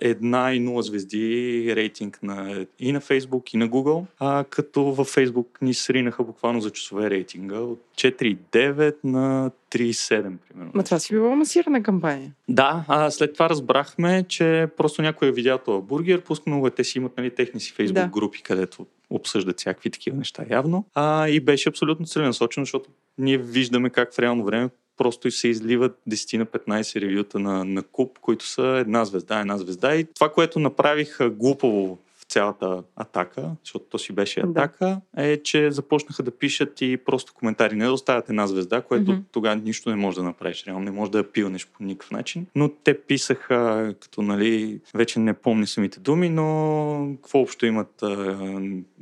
[0.01, 5.15] една и нула звезди рейтинг на, и на Facebook, и на Google, а, като във
[5.15, 10.71] Facebook ни сринаха буквално за часове рейтинга от 4,9 на 3,7 примерно.
[10.75, 12.33] Ма това си била масирана кампания.
[12.49, 16.71] Да, а след това разбрахме, че просто някой е видял този бургер, пускнал го, е,
[16.71, 18.09] те си имат нали, техни си фейсбук Да.
[18.09, 20.85] групи, където обсъждат всякакви такива неща явно.
[20.95, 25.99] А, и беше абсолютно целенасочено, защото ние виждаме как в реално време просто се изливат
[26.09, 29.95] 10 на 15 ревюта на, на куп, които са една звезда, една звезда.
[29.95, 31.99] И това, което направиха глупово
[32.33, 34.49] цялата атака, защото то си беше Да.
[34.49, 37.75] атака, е, че започнаха да пишат и просто коментари.
[37.77, 39.21] Не да оставят една звезда, което Мгм.
[39.33, 40.65] тогава нищо не можеш да направиш.
[40.67, 42.47] Реално не можеш да я пилнеш по никакъв начин.
[42.55, 48.37] Но те писаха, като нали, вече не помня самите думи, но какво общо имат а,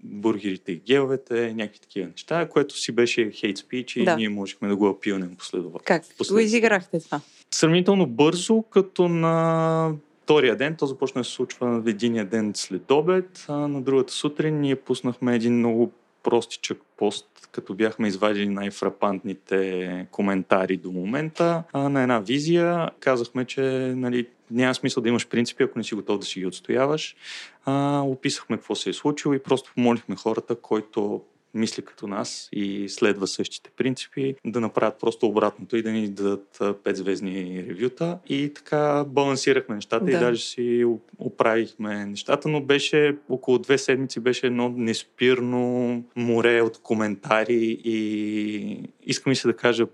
[0.04, 4.16] бургерите и геловете, някакви такива неща, което си беше хейт спич и Да.
[4.16, 5.84] ние можехме да го апилнем последователно.
[5.84, 6.02] Как?
[6.32, 7.20] Го изиграхте това?
[7.50, 9.92] Сравнително бързо, като на
[10.30, 14.12] втория ден, то започна да се случва в единия ден след обед, а на другата
[14.12, 21.88] сутрин ние пуснахме един много простичък пост, като бяхме извадили най-фрапантните коментари до момента а,
[21.88, 22.90] на една визия.
[23.00, 23.62] Казахме, че
[23.96, 27.16] нали, няма смисъл да имаш принципи, ако не си готов да си ги отстояваш.
[27.64, 31.22] А, описахме какво се е случило и просто помолихме хората, който
[31.54, 36.58] мисли като нас и следва същите принципи, да направят просто обратното и да ни дадат
[36.60, 38.18] а, петзвездни ревюта.
[38.28, 40.10] И така балансирахме нещата Да.
[40.10, 40.84] и даже си
[41.18, 49.32] оправихме нещата, но беше около две седмици беше едно неспирно море от коментари и искам
[49.32, 49.86] и се да кажа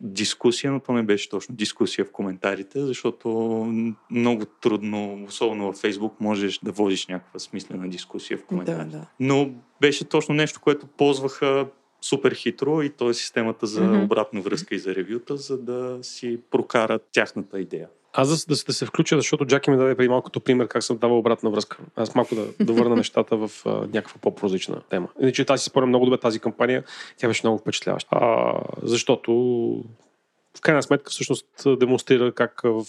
[0.00, 3.28] дискусия, но то не беше точно дискусия в коментарите, защото
[4.10, 8.96] много трудно, особено във Фейсбук, можеш да водиш някаква смислена дискусия в Да, коментарите.
[8.96, 9.06] да.
[9.20, 9.50] Но
[9.80, 11.66] беше точно нещо, което ползваха
[12.00, 16.40] супер хитро и то е системата за обратна връзка и за ревюта, за да си
[16.50, 17.88] прокарат тяхната идея.
[18.16, 20.82] Аз да, да, да се включа, защото Джаки ми даде преди малко като пример как
[20.82, 21.76] съм давал обратна връзка.
[21.96, 25.08] Аз малко да, да върна нещата в а, някаква по-прозична тема.
[25.20, 26.84] Иначе тази си спомням много добре тази кампания.
[27.16, 28.08] Тя беше много впечатляваща.
[28.12, 29.84] А, защото
[30.56, 31.46] в крайна сметка всъщност
[31.78, 32.84] демонстрира как в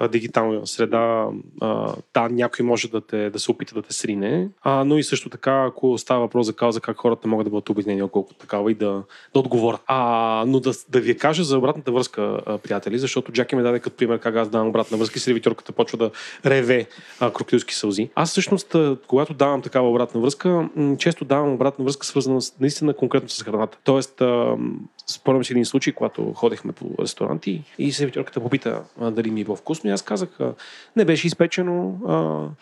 [0.00, 1.26] а, дигитална среда
[1.60, 5.02] а, да, някой може да, те, да се опита да те срине, а, но и
[5.02, 8.70] също така, ако става въпрос за кауза, как хората могат да бъдат обединени около такава
[8.70, 9.02] и да,
[9.34, 9.80] да отговорят.
[9.86, 13.96] А, но да, да ви кажа за обратната връзка, приятели, защото Джаки ме даде като
[13.96, 16.10] пример как аз давам обратна връзка и сервиторката почва да
[16.46, 16.86] реве
[17.20, 18.10] а, крокодилски сълзи.
[18.14, 18.76] Аз всъщност,
[19.06, 20.68] когато давам такава обратна връзка,
[20.98, 23.78] често давам обратна връзка, свързана с, наистина конкретно с храната.
[23.84, 24.56] Тоест, а,
[25.12, 29.90] спомням си един случай, когато ходехме по ресторанти и сервиторката попита дали ми е вкусно
[29.90, 30.38] и аз казах,
[30.96, 31.98] не беше изпечено,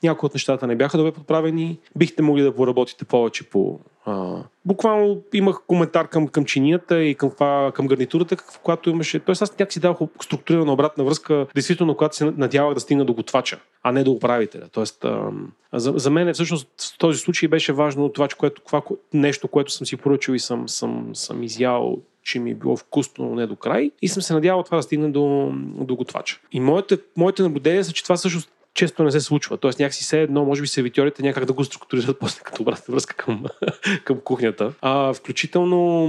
[0.03, 3.79] някои от нещата не бяха добре подправени, бихте могли да поработите повече по
[4.09, 7.31] а, буквално имах коментар към, към чинията и към,
[7.75, 9.19] към гарнитурата, в която имаше.
[9.19, 13.15] Тоест аз някак си давах структурирана обратна връзка, действително, когато се надявах да стигна до
[13.15, 14.69] готвача, а не до управителя.
[14.73, 15.31] Тоест, а,
[15.73, 18.83] за, за мен всъщност в този случай беше важно това, което, това
[19.13, 23.25] нещо, което съм си поръчал и съм, съм, съм изял че ми е било вкусно,
[23.25, 23.91] но не до край.
[24.03, 26.41] И съм се надявал това да стигне до, до готвача.
[26.53, 29.57] И моите, моите наблюдения са, че това всъщност често не се случва.
[29.57, 33.17] Тоест някакси се едно, може би сервитьорите някак да го структурират после като обратна връзка
[33.17, 33.45] към,
[34.05, 34.73] към кухнята.
[34.81, 36.09] А, включително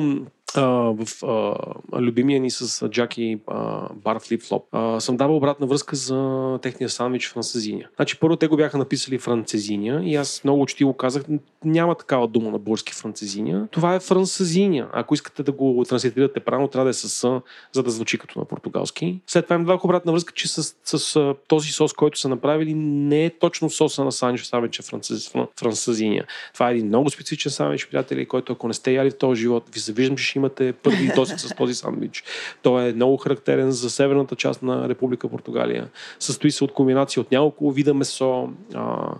[0.55, 1.55] в а,
[2.01, 7.29] любимия ни с Джаки а, бар Флоп а, съм давал обратна връзка за техния сандвич
[7.29, 7.87] францезиня.
[7.95, 11.23] Значи първо те го бяха написали францезиня и аз много учтиво казах,
[11.65, 13.67] няма такава дума на български францезиня.
[13.71, 14.89] Това е францезиня.
[14.93, 17.41] Ако искате да го транслитерирате правилно, трябва да е с С,
[17.71, 19.19] за да звучи като на португалски.
[19.27, 23.25] След това им дадох обратна връзка, че с, с този сос, който са направили, не
[23.25, 26.25] е точно соса на сандвич сандвич францез, францезиня.
[26.53, 29.63] Това е един много специфичен сандвич, приятели, който ако не сте яли в този живот,
[29.73, 32.23] ви завиждам, че имате първи досик с този сандвич.
[32.61, 35.89] Той е много характерен за северната част на Република Португалия.
[36.19, 39.13] Състои се от комбинация от няколко вида месо, а,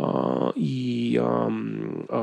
[0.00, 1.48] а, и а,
[2.12, 2.22] а,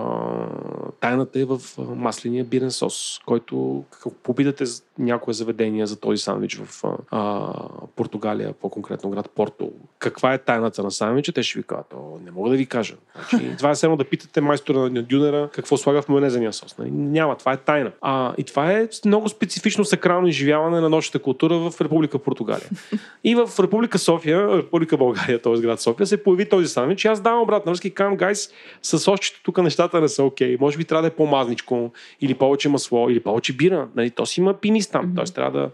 [1.00, 1.60] тайната е в
[1.96, 4.64] масления бирен сос, който, ако попитате
[5.00, 7.54] някое заведение за този сандвич в а,
[7.96, 12.32] Португалия, по-конкретно град Порто, каква е тайната на сандвича, те ще ви кажат, О, не
[12.32, 12.96] мога да ви кажа.
[13.30, 16.78] Значи, това е само да питате майстора на дюнера какво слага в майонезения сос.
[16.78, 16.92] Нали?
[16.92, 17.92] Няма, това е тайна.
[18.02, 22.70] А, и това е много специфично сакрално изживяване на нощната култура в Република Португалия.
[23.24, 25.60] И в Република София, Република България, т.е.
[25.60, 28.50] град София, се появи този сандвич и аз давам обратно връзка и казвам, гайс,
[28.82, 30.56] с сосчето тук нещата не са окей.
[30.56, 30.60] Okay.
[30.60, 31.92] Може би трябва да е по-мазничко,
[32.22, 33.88] или повече масло, или повече бира.
[33.96, 34.12] Нали?
[34.12, 35.06] То си има пинис там.
[35.06, 35.16] Mm-hmm.
[35.16, 35.70] Тоест трябва да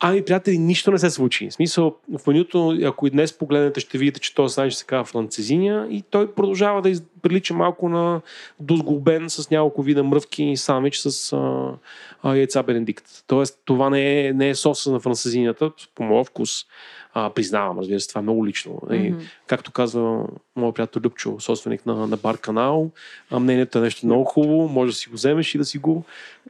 [0.00, 1.48] Ами, приятели, нищо не се случи.
[1.50, 5.04] В смисъл, в менюто, ако и днес погледнете, ще видите, че този сайт се казва
[5.04, 8.20] францезиня и той продължава да прилича малко на
[8.60, 11.72] дозглобен с няколко вида мръвки и самич с а,
[12.22, 13.04] а, яйца Бенедикт.
[13.26, 16.50] Тоест, това не е, не е соса на францезинята, по моя вкус.
[17.18, 18.72] А, признавам, разбира се, това е много лично.
[18.72, 19.22] Mm-hmm.
[19.22, 22.90] И, както казва моят приятел Любчо, собственик на, на бар канал,
[23.30, 26.04] а мнението е нещо много хубаво, може да си го вземеш и да си го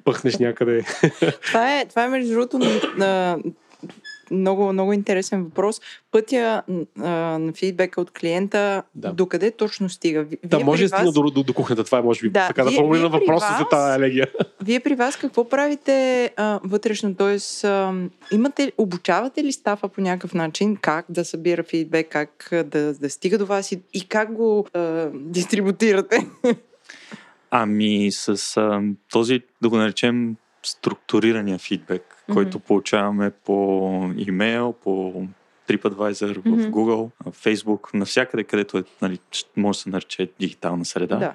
[0.05, 0.85] пъхнеш някъде.
[1.47, 2.59] Това е, това е между другото
[2.97, 3.39] на,
[4.31, 5.81] много, много интересен въпрос.
[6.13, 6.63] Пътя
[7.01, 9.13] а, на фидбека от клиента, да.
[9.13, 10.23] докъде точно стига?
[10.23, 11.85] Вие да, може да стигна до, до, до кухнята.
[11.85, 14.27] Това е, може би, да, така вие, да формулирам въпроса за тази елегия.
[14.63, 17.15] Вие при вас какво правите а, вътрешно?
[17.15, 17.95] Тоест, а,
[18.33, 20.77] имате, обучавате ли стафа по някакъв начин?
[20.77, 25.09] Как да събира фидбек, как да, да стига до вас и, и как го а,
[25.15, 26.27] дистрибутирате?
[27.51, 32.35] Ами с а, този, да го наречем, структурирания фидбек, mm-hmm.
[32.35, 35.23] който получаваме по имейл, по
[35.69, 36.69] TripAdvisor, mm-hmm.
[36.69, 39.19] в Google, в Facebook, навсякъде, където е, нали,
[39.57, 41.17] може да се нарече дигитална среда.
[41.17, 41.35] Да.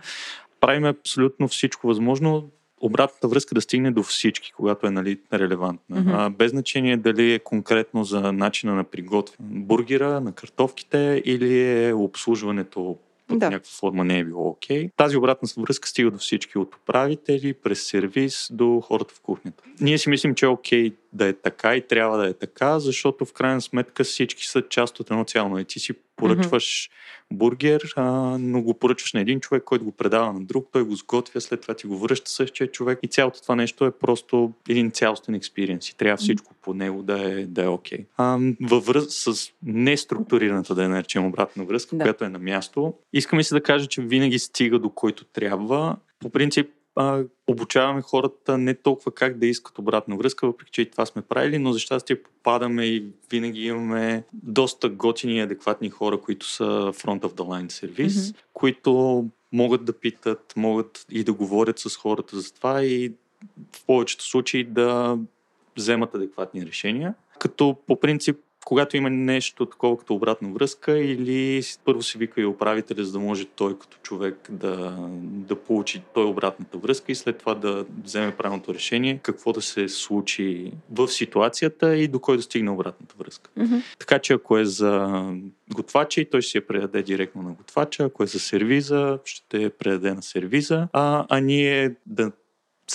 [0.60, 2.50] Правим абсолютно всичко възможно
[2.82, 5.98] обратната връзка да стигне до всички, когато е нали, релевантна.
[5.98, 6.26] Mm-hmm.
[6.26, 11.94] А, без значение дали е конкретно за начина на приготвяне бургера, на картофките или е
[11.94, 12.98] обслужването
[13.40, 13.50] да.
[13.50, 14.88] някаква форма не е било окей.
[14.88, 14.92] Okay.
[14.96, 19.64] Тази обратна връзка стига до всички от управители, през сервис до хората в кухнята.
[19.80, 22.80] Ние си мислим, че е окей okay да е така и трябва да е така,
[22.80, 25.60] защото в крайна сметка всички са част от едно цяло.
[25.60, 27.38] И ти си поръчваш mm-hmm.
[27.38, 28.04] бургер, а,
[28.40, 31.62] но го поръчваш на един човек, който го предава на друг, той го сготвя, след
[31.62, 35.90] това ти го връща същия човек и цялото това нещо е просто един цялостен експириенс
[35.90, 38.06] и трябва всичко по него да е, да е окей.
[38.20, 38.56] Okay.
[38.62, 42.04] във връз с неструктурираната, да я наречем обратна връзка, да.
[42.04, 45.96] която е на място, искаме се да кажа, че винаги стига до който трябва.
[46.20, 50.92] По принцип, а, обучаваме хората не толкова как да искат обратна връзка, въпреки че и
[50.92, 56.22] това сме правили, но за щастие попадаме и винаги имаме доста готини и адекватни хора,
[56.22, 56.64] които са
[56.94, 58.36] front of the line сервис, mm-hmm.
[58.54, 63.14] които могат да питат, могат и да говорят с хората за това и
[63.76, 65.18] в повечето случаи да
[65.78, 67.14] вземат адекватни решения.
[67.40, 72.46] Като по принцип когато има нещо такова като обратна връзка или първо се вика и
[72.46, 77.38] управителя, за да може той като човек да, да получи той обратната връзка и след
[77.38, 82.44] това да вземе правилното решение какво да се случи в ситуацията и до кой да
[82.44, 83.50] стигне обратната връзка.
[83.58, 83.76] Мгм.
[84.00, 85.24] Така че ако е за
[85.74, 90.14] готвача, той ще я предаде директно на готвача, ако е за сервиза, ще я предаде
[90.14, 92.32] на сервиза, а, а ние да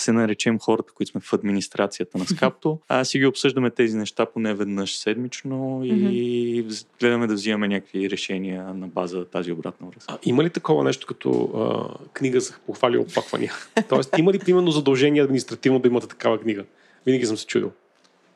[0.00, 4.26] се наречем хората, които сме в администрацията на Скапто, а си ги обсъждаме тези неща
[4.26, 10.14] поне веднъж седмично и вз- гледаме да взимаме някакви решения на база тази обратна връзка.
[10.14, 13.52] А, има ли такова нещо като а, книга за похвали и оплаквания?
[13.88, 16.64] Тоест, има ли примерно задължение административно да имате такава книга?
[17.06, 17.72] Винаги съм се чудил.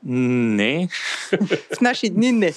[0.04, 0.88] Не.
[1.76, 2.52] В наши дни не.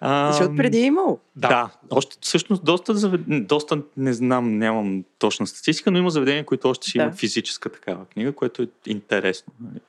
[0.00, 1.18] А, Защото преди е имало.
[1.36, 1.48] Да.
[1.48, 1.70] да.
[1.90, 3.20] Още всъщност доста, завед...
[3.46, 7.04] доста не знам, нямам точна статистика, но има заведения, които още си Да.
[7.04, 9.52] имат физическа такава книга, което е интересно.
[9.60, 9.80] нали.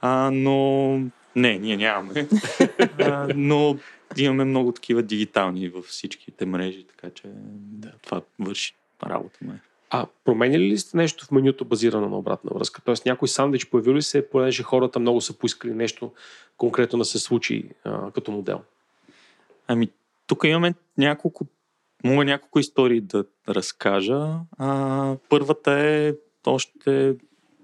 [0.00, 0.88] А, но
[1.36, 2.28] не, ние нямаме.
[2.98, 3.76] а, но
[4.16, 7.22] имаме много такива дигитални във всичките мрежи, така че
[7.54, 8.74] да, това върши
[9.06, 9.38] работа.
[9.42, 9.60] Ме.
[9.90, 12.82] А променяли ли сте нещо в менюто базирано на обратна връзка?
[12.84, 16.12] Тоест някой сандвич появил ли се, понеже хората много са поискали нещо
[16.56, 18.60] конкретно да се случи а, като модел?
[19.66, 19.88] Ами,
[20.26, 21.46] тук имаме няколко,
[22.04, 24.34] мога няколко истории да разкажа.
[24.58, 26.14] А, първата е
[26.46, 27.16] още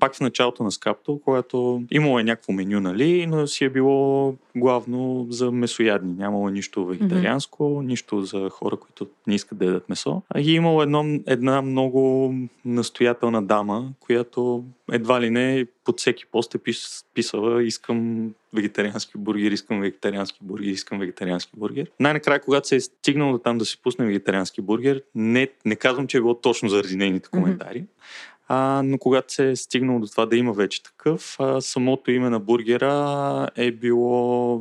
[0.05, 4.35] пак в началото на Скапто, когато имало е някакво меню, нали, но си е било
[4.57, 6.15] главно за месоядни.
[6.15, 7.87] Нямало е нищо вегетарианско, mm-hmm.
[7.87, 10.23] нищо за хора, които не искат да ядат месо.
[10.29, 12.35] А и имало едно, една много
[12.65, 19.51] настоятелна дама, която едва ли не под всеки пост е пис, писала искам вегетариански бургер,
[19.51, 21.91] искам вегетариански бургер, искам вегетариански бургер.
[22.01, 26.07] Най-накрая, когато се е стигнало до там да се пусне вегетариански бургер, не, не казвам,
[26.07, 28.34] че е било точно заради нейните коментари, mm-hmm.
[28.49, 32.31] А, но когато се е стигнало до това да има вече такъв, а, самото име
[32.31, 34.61] на бургера е било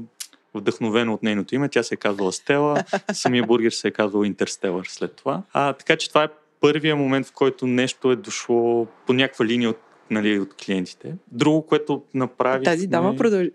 [0.54, 1.70] вдъхновено от нейното име.
[1.70, 5.42] Тя се е казвала Стела, самия бургер се е казвал Интерстелър след това.
[5.54, 6.28] А, така че това е
[6.62, 9.80] първия момент, в който нещо е дошло по някаква линия от,
[10.12, 11.16] нали, от клиентите.
[11.32, 12.66] Друго, което направи...
[12.66, 13.52] Тази дама продължи...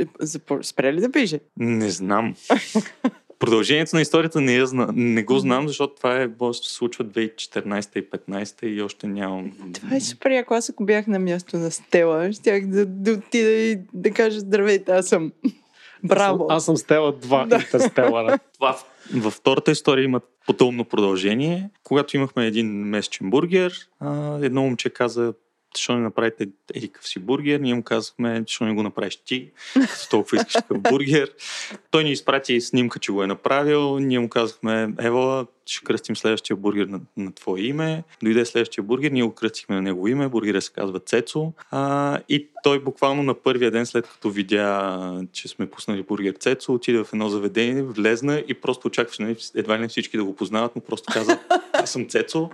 [0.63, 1.41] Спре ли да пише?
[1.57, 2.35] Не знам.
[3.39, 7.99] Продължението на историята не, я зна, не го знам, защото това е, се случва 2014
[7.99, 9.53] и 2015 и още нямам...
[9.75, 10.55] Това е супер яко.
[10.55, 14.93] Аз ако бях на място на Стела, щях да, да отида и да кажа здравейте,
[14.93, 15.33] аз съм.
[16.05, 16.47] Браво!
[16.49, 17.57] Аз съм Стела 2 Да.
[17.57, 18.39] Интерстелара.
[18.55, 18.79] Това
[19.15, 21.71] във втората история има потълно продължение.
[21.85, 23.75] Когато имахме един месечен бургер,
[24.43, 25.35] едно момче каза,
[25.77, 27.61] защо не направите едикъв си бургер?
[27.61, 31.31] Ние му казахме, защо не го направиш ти, като толкова искаш такъв бургер.
[31.91, 33.99] Той ни изпрати снимка, че го е направил.
[33.99, 38.05] Ние му казахме, ева, ще кръстим следващия бургер на, на твое име.
[38.23, 40.29] Дойде следващия бургер, ние го кръстихме на негово име.
[40.29, 41.53] Бургерът се казва Цецо.
[41.71, 46.73] А, и той буквално на първия ден, след като видя, че сме пуснали бургер Цецо,
[46.75, 50.37] отиде в едно заведение, влезна и просто очакваше нали, едва ли не всички да го
[50.37, 51.39] познават, но просто каза,
[51.73, 52.51] аз съм Цецо.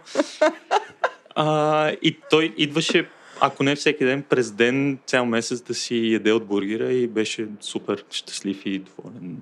[1.34, 3.08] А, и той идваше,
[3.40, 7.48] ако не всеки ден, през ден, цял месец да си яде от бургера и беше
[7.60, 9.38] супер щастлив и доволен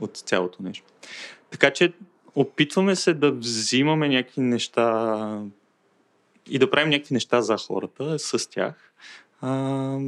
[0.00, 0.84] от цялото нещо.
[1.50, 1.92] Така че
[2.34, 5.40] опитваме се да взимаме някакви неща
[6.48, 8.92] и да правим някакви неща за хората, с тях.
[9.40, 9.98] А,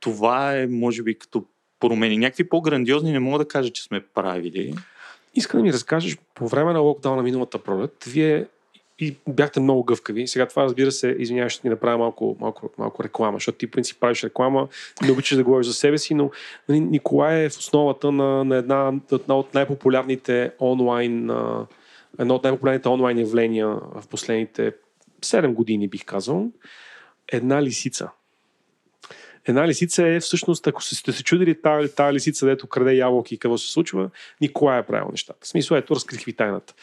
[0.00, 1.44] това е, може би, като
[1.80, 2.18] промени.
[2.18, 4.74] Някакви по-грандиозни не мога да кажа, че сме правили.
[5.34, 8.46] Искам да ми разкажеш, по време на локдауна миналата пролет, вие
[8.98, 10.26] и бяхте много гъвкави.
[10.26, 13.70] Сега това, разбира се, извинявай, ще ти направя малко, малко, малко реклама, защото ти, в
[13.70, 14.68] принцип, правиш реклама,
[15.02, 16.30] не обичаш да говориш за себе си, но
[16.68, 21.30] нали, Николай е в основата на, на една, една от най-популярните онлайн,
[22.18, 24.72] едно от най-популярните онлайн явления в последните
[25.22, 26.50] 7 години, бих казал.
[27.32, 28.10] Една лисица.
[29.48, 33.38] Една лисица е всъщност, ако сте се чудили тази, тази лисица, дето краде ябълки и
[33.38, 35.38] какво се случва, Николай е правил нещата.
[35.42, 36.74] В смисъл, ето, разкрих ви тайната.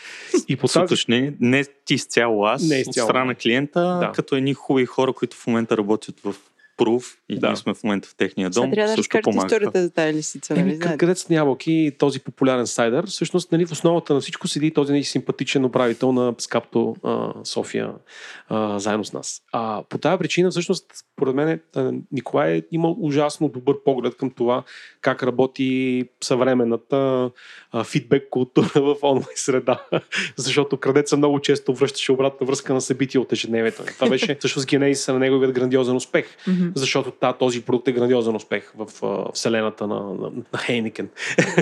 [0.48, 0.84] И по тази...
[0.84, 3.06] уточнение, не ти изцяло аз, Не не изцяло.
[3.06, 4.12] от страна на клиента, да.
[4.16, 6.36] като едни хубави хора, които в момента работят в
[6.84, 7.48] Прув и Да.
[7.48, 10.54] ние сме в момента в техния Сега дом, трябва да също историята за тази лисица,
[10.54, 10.98] нали Еми, знаете?
[10.98, 15.04] където са ябълки, този популярен сайдер, всъщност нали, в основата на всичко седи този нали,
[15.04, 17.92] симпатичен управител на Скапто а, София
[18.50, 19.42] а, заедно с нас.
[19.52, 24.30] А, по тази причина, всъщност, според мен, а, Николай е имал ужасно добър поглед към
[24.30, 24.64] това
[25.02, 27.30] как работи съвременната
[27.72, 29.86] а, фидбек култура в онлайн среда.
[30.36, 33.84] Защото крадеца много често връщаше обратна връзка на събития от ежедневието.
[33.86, 36.26] Това беше всъщност генезиса на неговият грандиозен успех.
[36.48, 36.70] Мгм.
[36.76, 41.10] Защото та, този продукт е грандиозен успех в а, вселената на, на, на Хейникен.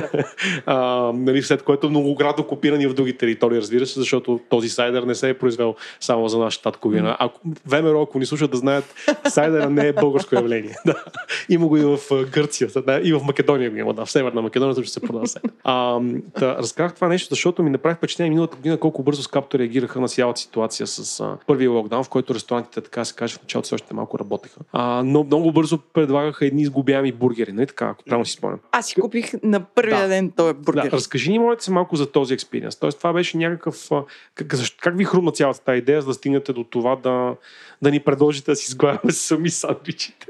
[0.66, 0.76] а,
[1.16, 5.30] нали, след което многократно копирани в други територии, разбира се, защото този сайдер не се
[5.30, 7.18] е произвел само за нашата татковина.
[7.20, 8.96] Ако, ВМРО, ако ни слушат да знаят,
[9.30, 10.76] сайдера не е българско явление.
[10.86, 11.04] да.
[11.50, 11.98] Има го и в
[12.32, 15.52] Гърция, да, и в Македония го има, да, в Северна Македония също се продава сайдер.
[15.64, 16.00] А,
[16.40, 20.08] да, разказах това нещо, защото ми направи впечатление миналата година колко бързо скапто реагираха на
[20.08, 23.76] цялата ситуация с а, първия локдаун, в който ресторантите, така се каже, в началото все
[23.76, 24.60] още малко работеха.
[24.72, 28.60] А, но много бързо предлагаха едни изгубяеми бургери, нали така, ако правилно си спомням.
[28.72, 30.08] Аз си купих на първия Да.
[30.08, 30.84] ден този бургер.
[30.84, 32.76] Да, разкажи ни, моля се, малко за този експириенс.
[32.76, 33.90] Тоест, това беше някакъв...
[34.36, 37.36] Как, как ви хрумна цялата тази идея, за да стигнете до това да,
[37.82, 40.28] да ни предложите да си сглавяме сами сандвичите?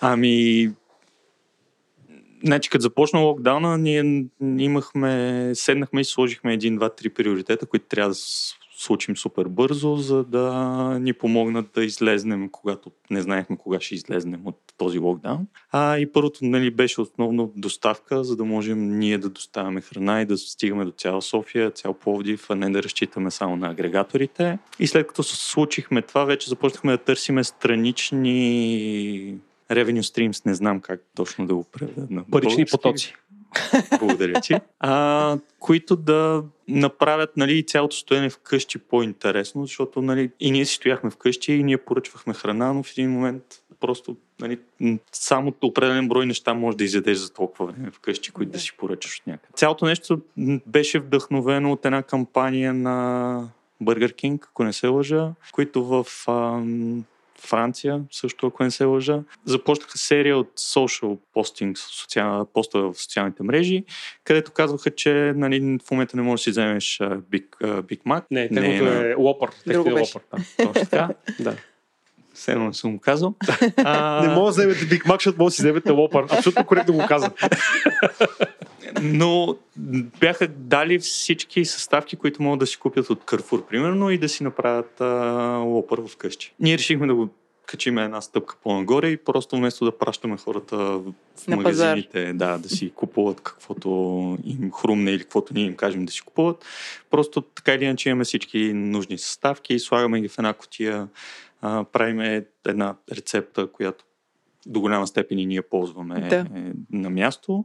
[0.00, 0.70] Ами,
[2.44, 4.24] Значи, като започна локдауна, ние
[4.58, 8.14] имахме, седнахме и сложихме един, два, три приоритета, които трябва да
[8.82, 10.50] случим супер бързо, за да
[11.00, 15.46] ни помогнат да излезнем, когато не знаехме кога ще излезнем от този локдаун.
[15.72, 20.26] А, и първото нали, беше основно доставка, за да можем ние да доставяме храна и
[20.26, 24.58] да стигаме до цяла София, цял Пловдив, а не да разчитаме само на агрегаторите.
[24.78, 28.32] И след като се случихме това, вече започнахме да търсиме странични
[29.70, 33.14] revenue streams, не знам как точно да го преведа Парични потоци.
[33.98, 34.54] Благодаря ти.
[34.84, 41.10] А, които да направят нали, цялото стоене вкъщи по-интересно, защото нали, и ние си стояхме
[41.10, 43.42] вкъщи и ние поръчвахме храна, но в един момент
[43.80, 44.58] просто нали,
[45.12, 49.18] само определен брой неща може да изядеш за толкова време вкъщи, които да си поръчаш
[49.20, 49.52] от някъде.
[49.56, 50.20] Цялото нещо
[50.66, 53.48] беше вдъхновено от една кампания на
[53.82, 57.04] Burger King, ако не се лъжа, които в ам,
[57.46, 63.42] Франция, също ако не се лъжа, започнаха серия от social постинг, социал, постове в социалните
[63.42, 63.84] мрежи,
[64.24, 68.22] където казваха, че нали, в момента не можеш да си вземеш Big, Big Mac.
[68.30, 69.50] Не, Не, е лопър.
[69.66, 70.22] Техното е лопър.
[70.32, 70.66] Да.
[70.66, 71.08] Точно така.
[71.40, 71.56] да.
[72.34, 73.34] Все едно не съм го казал.
[73.76, 76.24] А, Не може да вземете Big Mac, защото може да си вземете лопър.
[76.30, 77.30] Абсолютно коректно го каза.
[79.02, 79.56] но
[80.20, 84.44] бяха дали всички съставки, които могат да си купят от Carrefour, примерно, и да си
[84.44, 85.06] направят а,
[85.56, 86.54] лопър вкъщи.
[86.60, 87.28] Ние решихме да го
[87.66, 91.12] качим една стъпка по-нагоре и просто вместо да пращаме хората в
[91.48, 93.88] На магазините да, да си купуват каквото
[94.44, 96.64] им хрумне или каквото ние им кажем да си купуват,
[97.10, 101.08] просто така или иначе имаме всички нужни съставки, слагаме ги в една котия,
[101.92, 104.04] правиме една рецепта, която
[104.66, 106.46] до голяма степен и ние ползваме Да.
[106.90, 107.64] на място.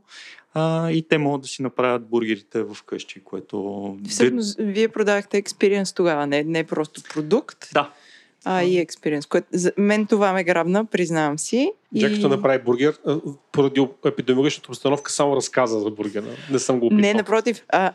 [0.54, 3.98] А, и те могат да си направят бургерите в къщи, което...
[4.10, 7.92] Всъщност, вие продавахте експириенс тогава, не, не просто продукт, Да.
[8.46, 9.26] а и експириенс.
[9.26, 11.72] Което, за мен това ме грабна, признавам си.
[11.98, 13.00] Джакито направи бургер.
[13.52, 16.26] Поради епидемиологичната обстановка само разказа за бургера.
[16.52, 17.02] Не съм го опитвал.
[17.02, 17.66] Не, напротив.
[17.70, 17.92] А,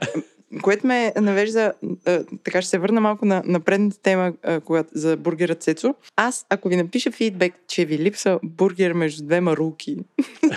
[0.63, 1.73] което ме навежда,
[2.07, 5.95] а, така ще се върна малко на, на предната тема а, когато, за бургера Цецо.
[6.17, 9.97] Аз, ако ви напиша фидбек, че ви липса бургер между две маруки,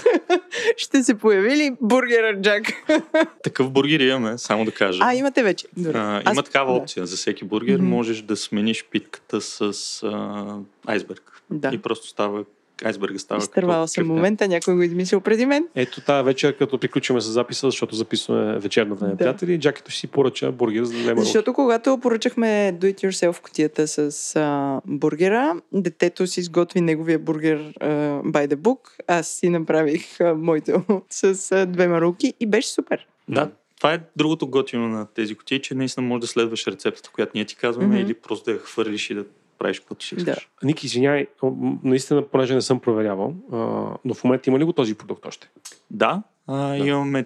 [0.77, 2.63] ще се появи ли бургера Джак?
[3.43, 4.99] Такъв бургер имаме, само да кажа.
[5.03, 5.67] а, имате вече.
[5.77, 5.97] Добре.
[5.97, 6.77] А, Аз- има такава да.
[6.79, 7.05] опция.
[7.05, 7.85] За всеки бургер Мгм.
[7.87, 9.61] можеш да смениш питката с
[10.03, 10.45] а,
[10.85, 11.41] айсберг.
[11.49, 11.69] Да.
[11.73, 12.43] И просто става,
[12.83, 15.67] айсберга става Изтървала като съм момента, някой го е измислил преди мен.
[15.75, 19.17] Ето тази вечер, като приключваме с записа, защото записваме вечерно време, Да.
[19.17, 23.41] приятели, Джакито ще си поръча бургер за да не Защото когато поръчахме Do It Yourself
[23.41, 27.87] кутията с а, бургера, детето си изготви неговия бургер а,
[28.21, 28.79] by the book.
[29.07, 33.07] Аз си направих а, моето с а, две маруки и беше супер.
[33.29, 37.31] Да, това е другото готино на тези кутии, че наистина можеш да следваш рецептата, която
[37.35, 38.05] ние ти казваме, Мгм.
[38.05, 39.25] или просто да я хвърлиш и да
[39.57, 40.21] правиш каквото си Да.
[40.21, 40.49] искаш.
[40.63, 43.57] Ник, извиняй, м, наистина, понеже не съм проверявал, а,
[44.05, 45.49] но в момента има ли го този продукт още?
[45.91, 47.25] Да, а, имаме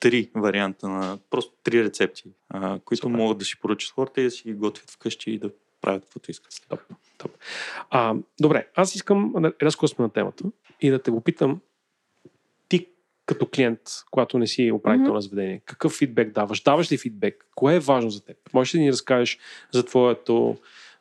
[0.00, 3.16] три варианта на просто три рецепти, а, които Супер.
[3.16, 6.30] могат да си поръчат хората и да си ги готвят вкъщи и да правят каквото
[6.30, 6.52] искат.
[6.68, 6.80] Топ,
[7.18, 7.30] топ.
[7.90, 10.44] А, добре, аз искам да рязко сме на темата
[10.80, 11.60] и да те го питам
[12.68, 12.86] ти
[13.26, 13.80] като клиент,
[14.10, 15.14] когато не си управител Мгм.
[15.14, 16.60] на заведение, какъв фидбек даваш?
[16.62, 17.46] Даваш ли фидбек?
[17.54, 18.36] Кое е важно за теб?
[18.52, 19.38] Можеш ли да ни разкажеш
[19.72, 20.56] за твоето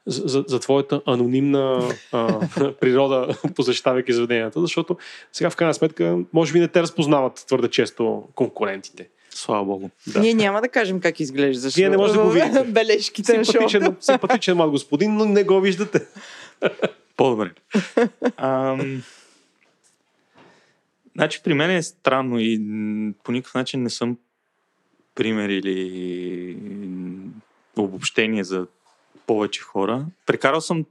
[0.06, 2.40] за, за, твоята анонимна а,
[2.80, 4.98] природа, посещавайки заведенията, защото
[5.32, 9.10] сега в крайна сметка може би не те разпознават твърде често конкурентите.
[9.30, 9.90] Слава Богу.
[10.08, 10.20] Да.
[10.20, 11.70] Ние няма да кажем как изглежда.
[11.76, 12.64] Вие не може да го видите.
[12.68, 13.54] Бележките на шоу.
[13.54, 16.06] Симпатичен, симпатичен млад господин, но не го виждате.
[17.18, 17.52] По-добре.
[18.38, 19.04] Ам...
[21.16, 22.62] Значи при мен е странно и
[23.24, 24.18] по никакъв начин не съм
[25.16, 26.58] пример или
[27.78, 28.68] обобщение за
[29.32, 30.06] повече хора.
[30.26, 30.86] Прекарал съм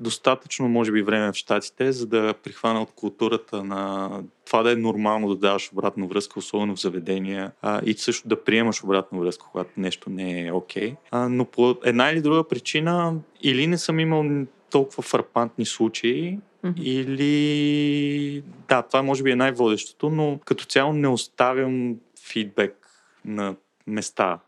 [0.00, 4.10] достатъчно, може би, време в Штатите, за да прихвана от културата на
[4.46, 8.44] това да е нормално да даваш обратна връзка, особено в заведения, а, и също да
[8.44, 10.94] приемаш обратна връзка, когато нещо не е окей.
[11.10, 16.82] А, но по една или друга причина или не съм имал толкова фрапантни случаи, Мгм.
[16.82, 18.42] Или...
[18.68, 21.96] Да, това може би е най-водещото, но като цяло не оставям
[22.28, 22.88] фидбек
[23.24, 23.54] на
[23.86, 24.38] места,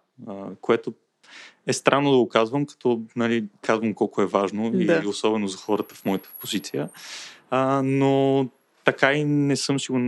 [0.61, 0.95] което
[1.69, 5.01] е странно да го казвам, като нали, казвам колко е важно Да.
[5.05, 6.89] и особено за хората в моята позиция.
[7.51, 8.47] А, но
[8.85, 9.99] така и не съм си го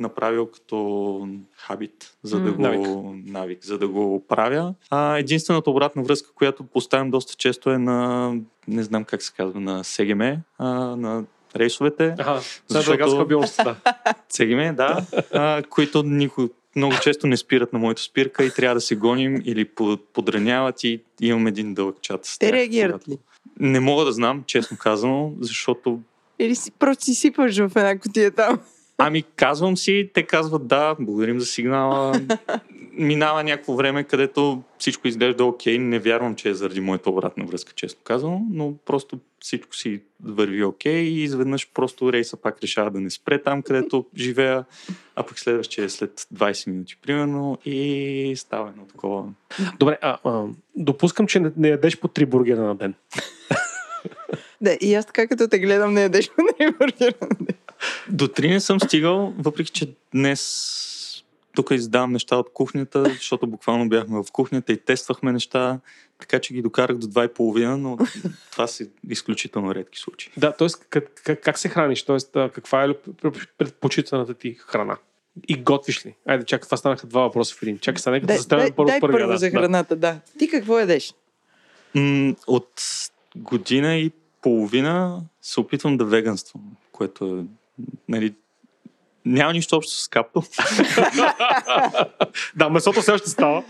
[0.00, 2.56] направил като хабит, за да М.
[2.56, 2.86] го Навик.
[3.26, 4.74] навик, за да го правя.
[4.90, 8.32] А, единствената обратна връзка, която поставям доста често е на,
[8.68, 10.20] не знам как се казва, на СГМ,
[10.58, 11.24] а, на
[11.56, 12.14] рейсовете.
[12.18, 13.10] Ага, Защото- защото...
[13.10, 13.76] стабилност, да.
[14.28, 18.80] СГМ, да, а, които никой, много често не спират на моята спирка и трябва да
[18.80, 23.10] се гоним или по- подраняват и имам един дълъг чат с Те тях, реагират когато-
[23.10, 23.18] ли?
[23.60, 26.00] Не мога да знам, честно казано, защото
[26.38, 28.60] Или си, просто си сипаш в една котия там?
[28.98, 32.20] Ами казвам си, те казват да, благодарим за сигнала.
[32.92, 35.78] Минава някакво време, където всичко изглежда окей.
[35.78, 40.64] Не вярвам, че е заради моята обратна връзка, честно казано, но просто всичко си върви
[40.64, 44.64] окей и изведнъж просто рейса пак решава да не спре там, където живея,
[45.16, 49.24] а пък следващия е след 20 минути, примерно, и става едно такова.
[49.78, 50.44] Добре, а, а,
[50.76, 52.94] допускам, че не, не ядеш по три бургера на ден.
[54.60, 57.14] Да, и аз така като те гледам, не ядеш по три бургера.
[58.08, 60.82] До три не съм стигал, въпреки че днес
[61.54, 65.80] тук издавам неща от кухнята, защото буквално бяхме в кухнята и тествахме неща,
[66.20, 67.98] така че ги докарах до два и половина, но
[68.52, 70.32] това са изключително редки случаи.
[70.36, 70.68] Да, т.е.
[70.90, 72.02] Как, как, как се храниш?
[72.02, 72.48] Т.е.
[72.48, 72.94] каква е
[73.58, 74.96] предпочитаната ти храна?
[75.48, 76.14] И готвиш ли?
[76.26, 77.78] Айде, чакай, това станаха два въпроса в един.
[77.78, 79.50] Чакай, сега нека да заставим първо дай първо да, за да.
[79.50, 80.20] храната, да.
[80.38, 81.14] Ти какво ядеш?
[81.94, 82.82] М, от
[83.36, 84.10] година и
[84.42, 86.62] половина се опитвам да веганствам,
[86.92, 87.44] което е,
[88.08, 88.34] нали,
[89.24, 90.42] няма нищо общо с капто.
[92.56, 93.64] Да, месото все още става.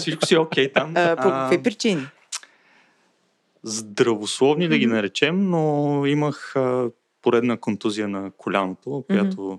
[0.00, 0.92] Всичко си е окей там.
[0.96, 2.06] А, по какви причини?
[3.62, 6.90] здравословни да ги наречем, но имах а,
[7.22, 9.58] поредна контузия на коляното, която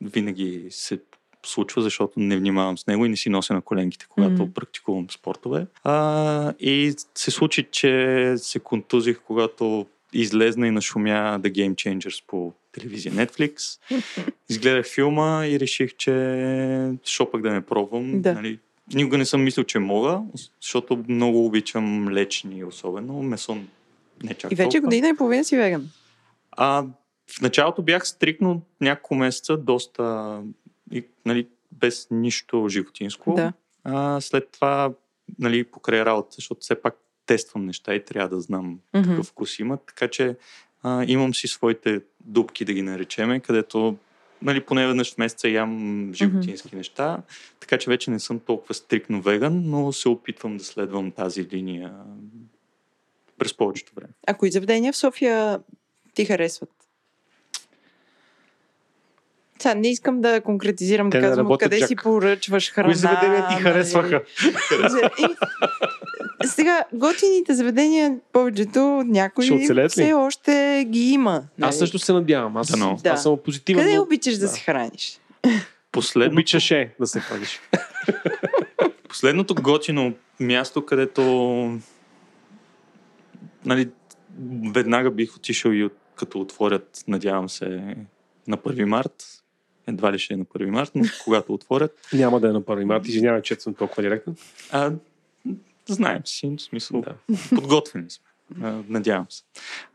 [0.00, 1.00] винаги се
[1.46, 5.66] случва, защото не внимавам с него и не си нося на коленките, когато практикувам спортове.
[5.84, 12.52] А, и се случи, че се контузих, когато излезна и нашумя The Game Changers по
[12.72, 13.80] телевизия Netflix.
[14.48, 18.22] Изгледах филма и реших, че що пък да не пробвам.
[18.22, 18.32] Да.
[18.32, 18.58] Нали,
[18.94, 20.20] никога не съм мислил, че мога,
[20.60, 23.56] защото много обичам млечни, особено месо
[24.24, 24.80] не чак И вече толкова.
[24.86, 25.90] година и половина си веган.
[26.50, 26.84] А,
[27.30, 30.38] в началото бях стрикнал няколко месеца, доста,
[30.92, 33.34] и, нали, без нищо животинско.
[33.34, 33.52] Да.
[33.84, 34.92] А, след това,
[35.38, 36.94] нали, покрай работа, защото все пак
[37.26, 39.08] тествам неща и трябва да знам Мгм.
[39.10, 39.80] какъв вкус имат.
[39.86, 40.36] Така че
[40.82, 43.96] а, имам си своите дупки, да ги наречеме, където
[44.42, 47.18] нали, поне веднъж в месеца ям животински неща,
[47.60, 51.92] така че вече не съм толкова стрикно веган, но се опитвам да следвам тази линия
[53.38, 54.12] през повечето време.
[54.26, 55.60] А кои заведения в София
[56.14, 56.70] ти харесват?
[59.58, 61.88] Сега не искам да конкретизирам, Те да казвам откъде Джак.
[61.88, 62.88] си поръчваш храна.
[62.88, 63.62] Кои заведения ти нали?
[63.62, 64.22] харесваха?
[66.44, 70.02] Сега, готините заведения, повечето, някои оцелеят ли?
[70.02, 71.36] все още ги има.
[71.36, 71.72] Аз нали?
[71.72, 72.56] също се надявам.
[72.56, 72.70] Аз.
[73.02, 73.10] Да.
[73.10, 73.84] аз съм позитивен.
[73.84, 74.48] Къде но обичаш да, да.
[74.48, 75.20] се храниш?
[75.92, 77.60] Последното, Обичаше да се храниш.
[79.08, 81.22] Последното готино място, където
[83.64, 83.88] нали,
[84.72, 87.66] веднага бих отишъл и от, като отворят, надявам се,
[88.46, 89.24] на 1 март.
[89.86, 92.08] Едва ли ще е на 1 март, но когато отворят.
[92.12, 93.08] Няма да е на първи март.
[93.08, 94.36] Извинявай, че съм толкова директен.
[94.70, 94.92] А,
[95.92, 97.36] знаем си, в смисъл, Да.
[97.54, 98.24] подготвени сме.
[98.62, 99.42] А, надявам се.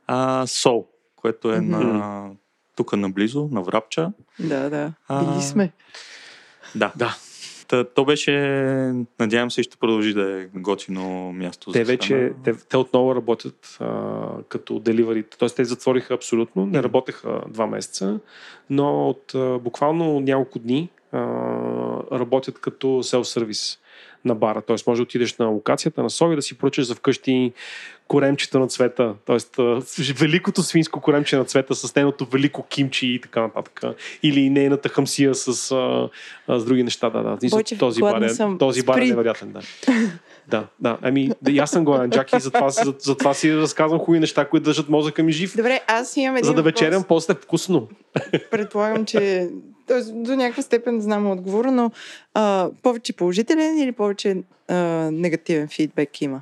[0.07, 2.31] А, Сол, което е на
[2.75, 4.11] тук наблизо, на Врапча.
[4.39, 4.93] Да, да.
[5.07, 5.71] А, Били сме.
[6.75, 6.93] Да.
[6.95, 7.17] Да.
[7.67, 8.31] Та, то беше,
[9.19, 13.77] надявам се, ще продължи да е готино място Те за вече, те, те отново работят
[13.79, 15.23] а, като деливари.
[15.39, 18.19] Тоест те затвориха абсолютно, не работеха два месеца,
[18.69, 21.19] но от а, буквално няколко дни а,
[22.11, 23.79] работят като селф-сервис
[24.25, 24.61] на бара.
[24.61, 27.53] Тоест може да отидеш на локацията на Сови да си поръчаш за вкъщи
[28.07, 29.13] коремчета на цвета.
[29.25, 29.55] Тоест
[30.15, 33.81] великото свинско коремче на цвета с нейното велико кимчи и така нататък.
[34.23, 36.09] Или нейната хамсия с, а,
[36.47, 37.09] а, с други неща.
[37.09, 37.37] Да, да.
[37.49, 38.57] Бойчев, този бар, е, съм.
[38.57, 39.51] този бар е невероятен.
[39.51, 39.61] Да.
[40.47, 40.97] Да, да.
[41.01, 44.89] Ами, да, аз съм гладен, Джаки, затова, за, затова си разказвам хубави неща, които държат
[44.89, 45.57] мозъка ми жив.
[45.57, 46.81] Добре, аз имам един За да въпрос.
[46.81, 47.87] вечерям после вкусно.
[48.51, 49.49] Предполагам, че
[49.87, 51.91] тоест, до някаква степен знам отговора, но
[52.33, 54.75] а, повече положителен или повече а,
[55.11, 56.41] негативен фидбек има?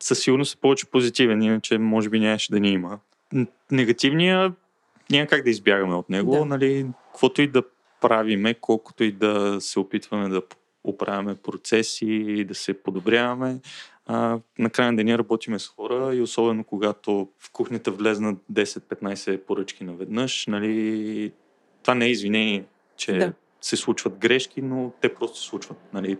[0.00, 2.98] със сигурност е повече позитивен, иначе може би нямаше да ни има.
[3.70, 4.52] Негативния
[5.10, 6.38] няма как да избягаме от него, Да.
[6.38, 6.44] да.
[6.44, 7.62] нали, каквото и да
[8.00, 10.42] правиме, колкото и да се опитваме да
[10.84, 13.60] оправяме процеси и да се подобряваме,
[14.06, 19.38] А, на края на деня работиме с хора и особено когато в кухнята влезнат 10-15
[19.38, 21.32] поръчки наведнъж, нали,
[21.82, 22.64] това не е извинение,
[22.96, 23.32] че Да.
[23.60, 25.78] се случват грешки, но те просто се случват.
[25.92, 26.18] Нали.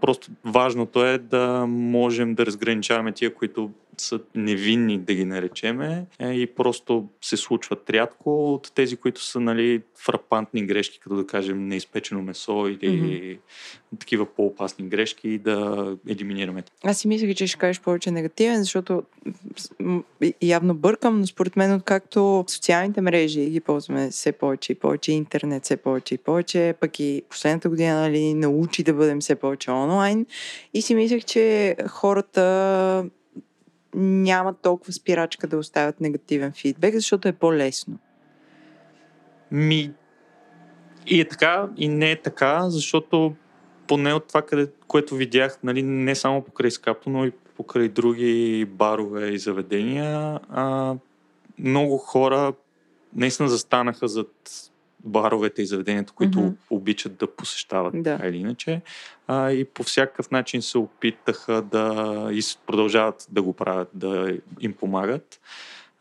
[0.00, 3.70] Просто важното е да можем да разграничаваме тия, които
[4.02, 9.40] са невинни, да ги наречеме, е, и просто се случват рядко от тези, които са
[9.40, 13.38] нали, фрапантни грешки, като да кажем неизпечено месо или mm-hmm.
[13.98, 16.64] такива по-опасни грешки да елиминираме.
[16.84, 19.02] Аз си мислех, че ще кажеш повече негативен, защото
[20.42, 25.64] явно бъркам, но според мен, откакто социалните мрежи ги ползваме все повече и повече, интернет
[25.64, 30.26] все повече и повече, пък и последната година нали, научи да бъдем все повече онлайн.
[30.74, 33.10] И си мислех, че хората
[33.96, 37.98] нямат толкова спирачка да оставят негативен фидбек, защото е по-лесно.
[39.50, 39.92] Ми,
[41.06, 43.34] и е така, и не е така, защото
[43.86, 48.66] поне от това, къде, което видях, нали, не само покрай Скапто, но и покрай други
[48.68, 50.94] барове и заведения, а,
[51.58, 52.52] много хора
[53.14, 54.30] наистина застанаха зад
[55.06, 56.54] баровете и заведенията, които mm-hmm.
[56.70, 58.20] обичат да посещават Да.
[58.24, 58.80] или иначе.
[59.26, 64.72] А, и по всякакъв начин се опитаха да и продължават да го правят, да им
[64.72, 65.40] помагат.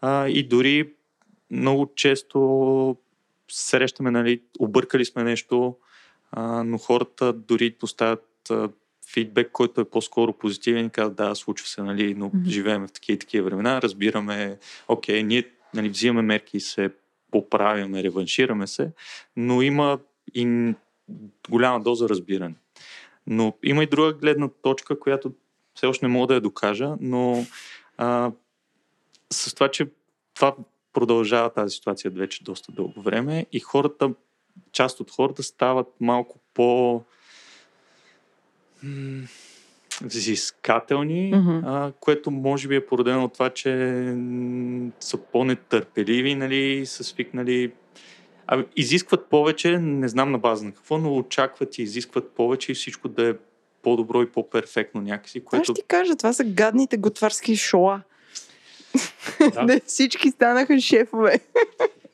[0.01, 0.93] А, и дори
[1.51, 2.97] много често
[3.51, 5.75] срещаме, нали, объркали сме нещо,
[6.31, 8.69] а, но хората дори поставят а,
[9.13, 12.49] фидбек, който е по-скоро позитивен и казват, да, случва се, нали, но Мгм.
[12.49, 15.43] живеем в такива и такива времена, разбираме, окей, ние
[15.73, 16.89] нали, взимаме мерки и се
[17.35, 18.91] поправяме, реваншираме се,
[19.35, 19.99] но има
[20.33, 20.73] и
[21.49, 22.55] голяма доза разбиране.
[23.27, 25.31] Но има и друга гледна точка, която
[25.75, 27.45] все още не мога да я докажа, но
[27.97, 28.31] а,
[29.33, 29.87] с това, че
[30.33, 30.55] това
[30.93, 34.13] продължава тази ситуация вече доста дълго време и хората,
[34.71, 37.01] част от хората стават малко по
[40.01, 41.57] взискателни, Мгм.
[41.65, 43.69] а, което може би е породено от това, че
[44.99, 47.71] са по-нетърпеливи, нали, са свикнали
[48.47, 52.75] а, изискват повече, не знам на база на какво, но очакват и изискват повече и
[52.75, 53.33] всичко да е
[53.83, 58.01] по-добро и по-перфектно някакси, Аз което ще ти кажа, това са гадните готварски шоа.
[59.53, 59.65] Да.
[59.65, 59.79] Да.
[59.85, 61.39] всички станаха шефове.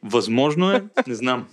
[0.04, 1.48] възможно е, не знам.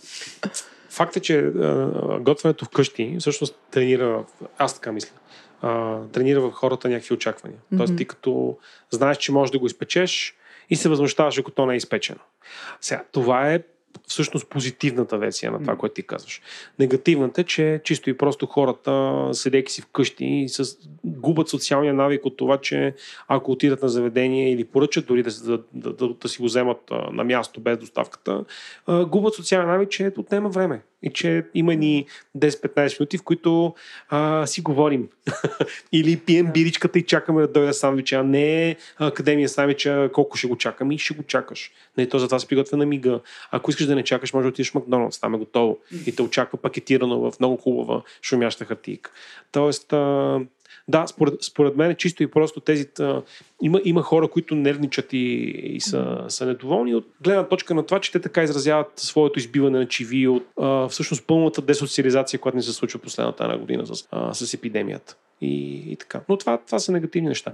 [0.99, 4.25] Факт е, че а, готвенето вкъщи всъщност тренира,
[4.59, 5.11] аз така мисля,
[6.13, 7.59] тренира в хората някакви очаквания.
[7.77, 7.99] Тоест Мгм.
[7.99, 8.59] ти като
[8.91, 10.35] знаеш, че можеш да го изпечеш
[10.71, 12.21] и се възмущаваш, ако то не е изпечено.
[12.81, 13.63] Сега, това е
[14.07, 15.81] всъщност позитивната версия на това, Мгм.
[15.81, 16.43] което ти казваш.
[16.79, 22.37] Негативната е, че чисто и просто хората, седейки си вкъщи, с, губят социалния навик от
[22.37, 22.95] това, че
[23.29, 26.91] ако отидат на заведение или поръчат дори да, да, да, да, да си го вземат
[27.13, 28.45] на място без доставката,
[28.89, 30.83] губят социален навик, че отнема време.
[31.03, 32.07] И че има ни
[32.39, 33.75] 10-15 минути, в които
[34.09, 35.09] а, си говорим.
[35.93, 40.57] Или пием биричката и чакаме да дойде сандвича, а не академия сандвича, колко ще го
[40.57, 41.73] чакаме и ще го чакаш.
[41.99, 43.21] Не, то затова се приготвя на мига.
[43.51, 45.79] Ако искаш да не чакаш, може да отидеш в Макдоналдс, там е готово.
[46.07, 49.11] И те очаква пакетирано в много хубава шумяща хартийка.
[49.53, 50.41] Тоест, а,
[50.89, 52.87] да, според, според мен е чисто и просто тези...
[53.01, 53.23] А,
[53.63, 58.01] има, има хора, които нервничат и, и са, са недоволни от гледна точка на това,
[58.01, 62.63] че те така изразяват своето избиване на чиви от а, всъщност пълната десоциализация, която ни
[62.63, 65.17] се случва последната една година с, а, с епидемията.
[65.41, 66.21] И, и така.
[66.29, 67.53] Но това, това са негативни неща,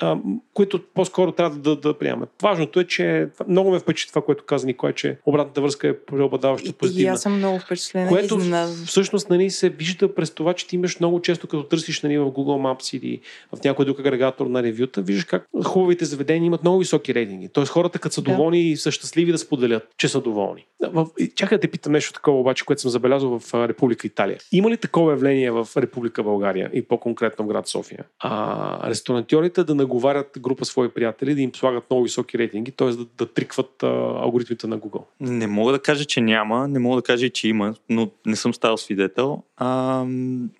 [0.00, 0.22] а, м,
[0.54, 2.26] които по-скоро трябва да, да, да приемаме.
[2.42, 6.68] Важното е, че много ме впечатли това, което каза Никой, че обратната връзка е преобладаващо
[6.68, 7.12] И, и позитивна.
[7.12, 8.08] аз съм много впечатлена.
[8.08, 8.38] Което
[8.86, 12.24] всъщност нали, се вижда през това, че ти имаш много често, като търсиш нали, в
[12.24, 13.20] Google Maps или
[13.56, 17.48] в някой друг агрегатор на ревюта, виждаш как хубавите заведения имат много високи рейтинги.
[17.48, 18.30] Тоест хората, като са Да.
[18.30, 20.66] доволни и са щастливи да споделят, че са доволни.
[20.80, 21.06] В...
[21.34, 24.38] Чакай да те питам нещо такова, обаче, което съм забелязал в а, Република Италия.
[24.52, 28.04] Има ли такова явление в Република България и по-конкретно в град София?
[28.18, 32.90] А, ресторантьорите да наговарят група свои приятели да им слагат много високи рейтинги, т.е.
[32.90, 33.86] да, да трикват а,
[34.22, 35.02] алгоритмите на Google.
[35.20, 38.54] Не мога да кажа, че няма, не мога да кажа че има, но не съм
[38.54, 39.42] ставал свидетел.
[39.56, 40.04] А,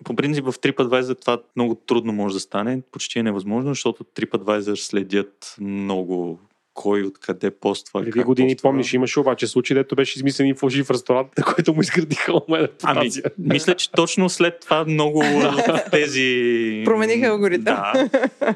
[0.03, 4.75] по принцип в TripAdvisor това много трудно може да стане, почти е невъзможно, защото TripAdvisor
[4.75, 6.39] следят много
[6.77, 8.03] кой откъде поства.
[8.03, 8.69] Преди години, поства.
[8.69, 12.67] помниш, имаше обаче случай, дето беше измислен и фалшив ресторант, на който му изградиха онлайн
[12.83, 15.23] Ами, мисля, че точно след това много
[15.91, 16.81] тези...
[16.85, 17.75] Промениха алгоритъм.
[17.75, 18.09] Да.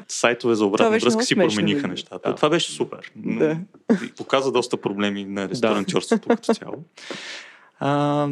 [0.08, 1.88] Сайтове за обратна връзка си промениха да.
[1.88, 2.28] нещата.
[2.28, 2.34] Да.
[2.34, 3.12] Това беше супер.
[3.16, 3.58] Да.
[4.16, 6.84] Показа доста проблеми на ресторантьорството като цяло.
[7.78, 8.28] А,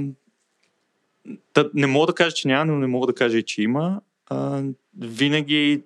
[1.74, 4.01] не мога да кажа, че няма, но не мога да кажа и, че има.
[4.26, 4.62] А,
[4.99, 5.82] винаги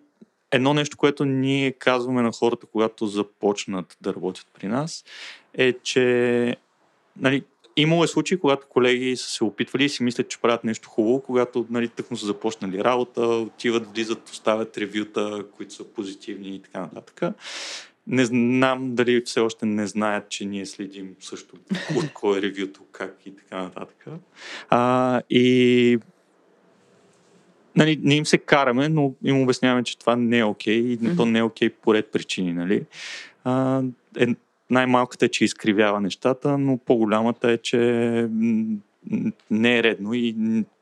[0.54, 5.04] едно нещо, което ние казваме на хората, когато започнат да работят при нас,
[5.54, 6.56] е, че
[7.16, 7.42] нали,
[7.76, 11.20] имало е случаи, когато колеги са се опитвали и си мислят, че правят нещо хубаво,
[11.20, 16.80] когато нали, тъкмо са започнали работа, отиват, влизат, оставят ревюта, които са позитивни и така
[16.80, 17.34] нататък.
[18.06, 21.56] Не знам дали все още не знаят, че ние следим също
[21.96, 24.06] от кой е ревюто, как и така нататък.
[24.70, 25.98] А, и
[27.76, 30.98] нали, не им се караме, но им обясняваме, че това не е окей okay, и
[30.98, 31.16] mm-hmm.
[31.16, 32.52] то не е окей okay по ред причини.
[32.52, 32.84] Нали?
[33.44, 33.82] А,
[34.18, 34.26] е,
[34.70, 37.78] най-малката е, че изкривява нещата, но по-голямата е, че
[39.50, 40.36] не е редно и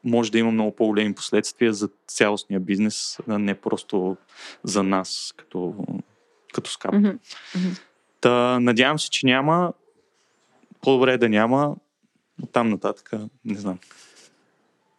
[0.04, 4.16] може да има много по-големи последствия за цялостния бизнес, а не просто
[4.64, 5.74] за нас като,
[6.54, 6.94] като скап.
[6.94, 7.80] Mm-hmm.
[8.20, 9.72] Та, надявам се, че няма.
[10.82, 11.76] По-добре е да няма.
[12.42, 13.12] От там нататък,
[13.44, 13.78] не знам.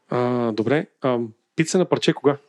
[0.09, 0.87] А, добре.
[1.01, 1.19] А,
[1.55, 2.37] пица на парче кога?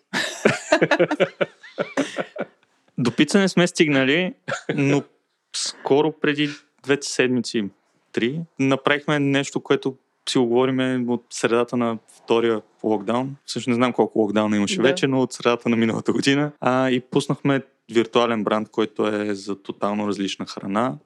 [2.98, 4.34] До пица не сме стигнали,
[4.74, 5.02] но
[5.57, 6.50] скоро преди
[6.82, 7.64] двете седмици,
[8.12, 9.96] три, направихме нещо, което
[10.28, 13.36] си оговориме от средата на втория локдаун.
[13.46, 14.82] Също не знам колко локдауна имаше да.
[14.82, 16.52] вече, но от средата на миналата година.
[16.61, 20.98] А, и пуснахме виртуален бранд, който е за тотално различна храна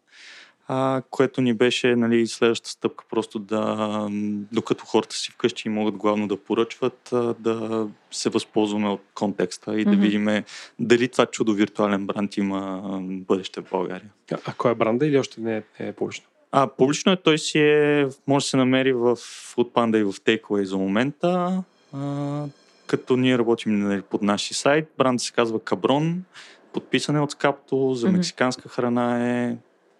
[0.70, 4.08] а, което ни беше нали, следващата стъпка просто да,
[4.52, 9.86] докато хората си вкъщи могат главно да поръчват, а, да се възползваме от контекста и
[9.86, 9.90] mm-hmm.
[9.90, 10.44] да видим
[10.78, 14.10] дали това чудо виртуален бранд има бъдеще в България.
[14.32, 16.26] А, а кой е бранда или още не е, не е публично?
[16.52, 20.62] А, публично е, той си е, може да се намери в Foodpanda и в Takeaway
[20.62, 21.62] за момента,
[21.92, 22.44] а,
[22.86, 24.88] като ние работим нали, под нашия сайт.
[24.98, 26.24] Бранд се казва Каброн,
[26.72, 29.56] подписане от Скапто, за мексиканска храна е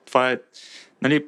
[0.09, 0.41] това е,
[1.03, 1.27] нали,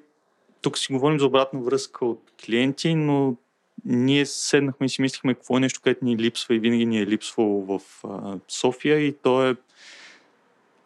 [0.61, 3.37] тук си говорим за обратна връзка от клиенти, но
[3.85, 7.07] ние седнахме и си мислихме какво е нещо, което ни липсва и винаги ни е
[7.07, 9.57] липсвало в а, София и то е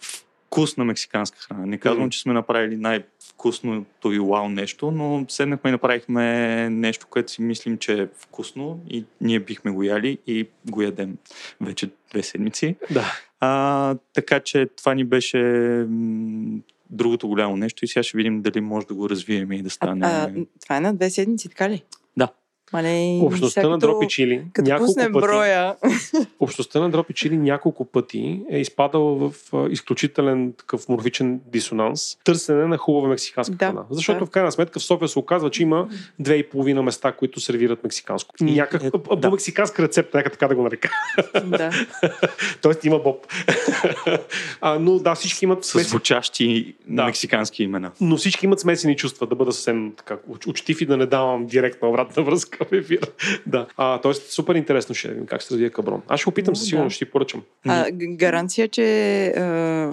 [0.01, 1.67] вкусна мексиканска храна.
[1.67, 2.11] Не казвам, mm.
[2.11, 7.79] че сме направили най-вкусното и вау нещо, но седнахме и направихме нещо, което си мислим,
[7.79, 11.17] че е вкусно и ние бихме го яли и го ядем
[11.61, 12.77] вече две седмици.
[12.91, 13.13] Да.
[13.41, 15.39] А, така че това ни беше
[16.91, 20.07] другото голямо нещо и сега ще видим дали може да го развием и да стане.
[20.07, 21.83] А, а, това е на две седмици, така ли?
[22.75, 25.75] Мале, Общността на Дропи Чили като няколко пъти, броя.
[26.41, 29.33] Общността на Дропи Чили няколко пъти е изпадала в
[29.71, 32.17] изключителен такъв морфичен дисонанс.
[32.25, 33.85] Търсене на хубава мексиканска да, храна.
[33.91, 34.27] Защото да.
[34.27, 37.85] в крайна сметка в София се оказва, че има две и половина места, които сервират
[37.85, 38.35] мексиканско.
[38.41, 39.31] Някак, е, да.
[39.31, 40.91] мексиканска рецепта, нека така да го нарека.
[41.45, 41.71] Да.
[42.63, 43.27] Тоест има боб.
[44.61, 45.65] а, но да, всички имат...
[45.65, 47.05] С звучащи да.
[47.05, 47.91] мексикански имена.
[48.01, 50.17] Но всички имат смесени чувства, да бъда съвсем така
[50.47, 53.11] учтив и да не давам директна обратна връзка в ефир.
[53.47, 53.67] да.
[53.77, 56.03] А, тоест, супер интересно ще видим как се развие Каброн.
[56.09, 56.95] Аз ще опитам, със сигурност да.
[56.95, 57.43] ще ти поръчам.
[57.67, 59.41] А, гаранция, че а,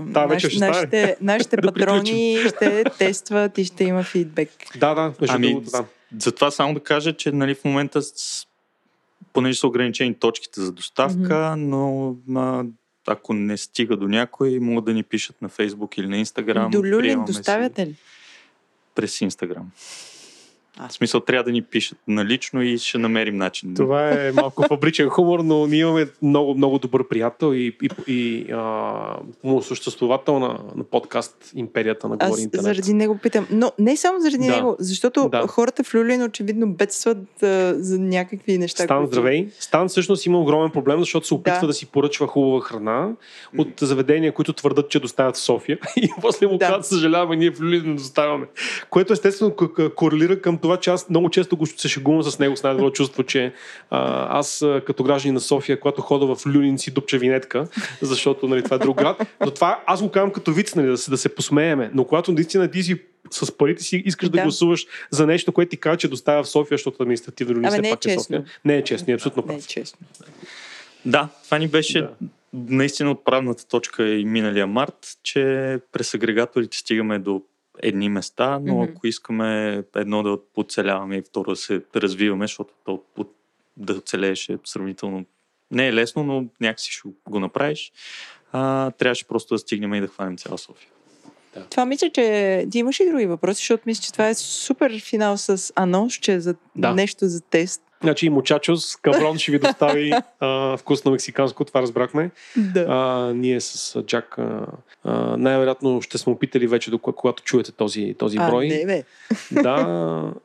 [0.07, 4.49] да, наш, ще нашите, нашите патрони ще тестват и ще има фидбек.
[4.78, 5.86] Да, да, между ами, другото, да.
[6.19, 8.01] Затова само да кажа, че нали, в момента
[9.34, 11.55] понеже са ограничени точките за доставка, mm-hmm.
[11.55, 12.63] но а,
[13.07, 16.72] ако не стига до някой, могат да ни пишат на Фейсбук или на Инстаграм.
[16.72, 17.95] До Люлин доставяте ли?
[18.95, 19.72] През Инстаграм.
[20.78, 20.88] А.
[20.88, 23.74] В смисъл трябва да ни пишат налично и ще намерим начин.
[23.76, 28.51] Това е малко фабричен хумор, но ние имаме много, много добър приятел и, и, и
[28.51, 29.17] а,
[29.61, 32.63] съществувател на, на подкаст Империята на Говори Аз Интернет.
[32.65, 33.47] заради него питам.
[33.51, 34.55] Но не само заради Да.
[34.55, 35.47] него, защото Да.
[35.47, 38.84] хората в Люлин очевидно бедстват а, за някакви неща.
[38.84, 39.47] Стан, които- здравей.
[39.59, 41.74] Стан всъщност има огромен проблем, защото се опитва да, Да.
[41.74, 43.09] си поръчва хубава храна
[43.57, 45.78] от заведения, които твърдат, че доставят в София.
[45.97, 46.65] И после му Да.
[46.65, 48.45] казват, съжаляваме, ние в Люлин не доставяме.
[48.89, 49.55] Което естествено
[49.95, 53.24] корелира към това, че аз много често го се шегувам с него с най-добро чувство,
[53.24, 53.53] че
[53.89, 57.67] а, аз като гражданин на София, когато хода в Люлин си дупча винетка,
[58.01, 59.22] защото нали, това е друг град.
[59.45, 61.91] Но това аз го казвам като виц, нали, да, се, да се посмееме.
[61.93, 63.01] Но когато наистина ти си
[63.32, 64.43] с парите си искаш да, Да.
[64.43, 67.88] гласуваш за нещо, което ти казва, че доставя в София, защото административно Люлин все не
[67.88, 68.24] е пак е честно.
[68.24, 68.43] София.
[68.65, 69.63] Не е честно, е абсолютно Не прав.
[69.63, 70.07] е честно.
[71.05, 72.09] Да, това ни беше Да.
[72.53, 77.41] наистина отправната точка и миналия март, че през агрегаторите стигаме до
[77.80, 78.91] едни места, но Мгм.
[78.91, 83.03] ако искаме едно да оцеляваме и второ да се развиваме, защото то,
[83.78, 85.26] да оцелееш е сравнително
[85.72, 87.91] не е лесно, но някакси ще го направиш,
[88.51, 90.89] а, трябваше просто да стигнем и да хванем цяла София.
[91.69, 95.38] Това мисля, че ти имаш и други въпроси, защото мисля, че това е супер финал
[95.38, 96.93] с анонс, че за Да.
[96.93, 97.82] нещо за тест.
[98.03, 102.31] Значи и мучачос, каброн ще ви достави а, вкусно мексиканско, това разбрахме.
[102.57, 102.85] Да.
[102.89, 108.49] А, ние с Джак а, най-вероятно ще сме опитали вече, когато чуете този, този а,
[108.49, 108.67] брой.
[108.67, 109.03] не, бе.
[109.51, 109.75] Да,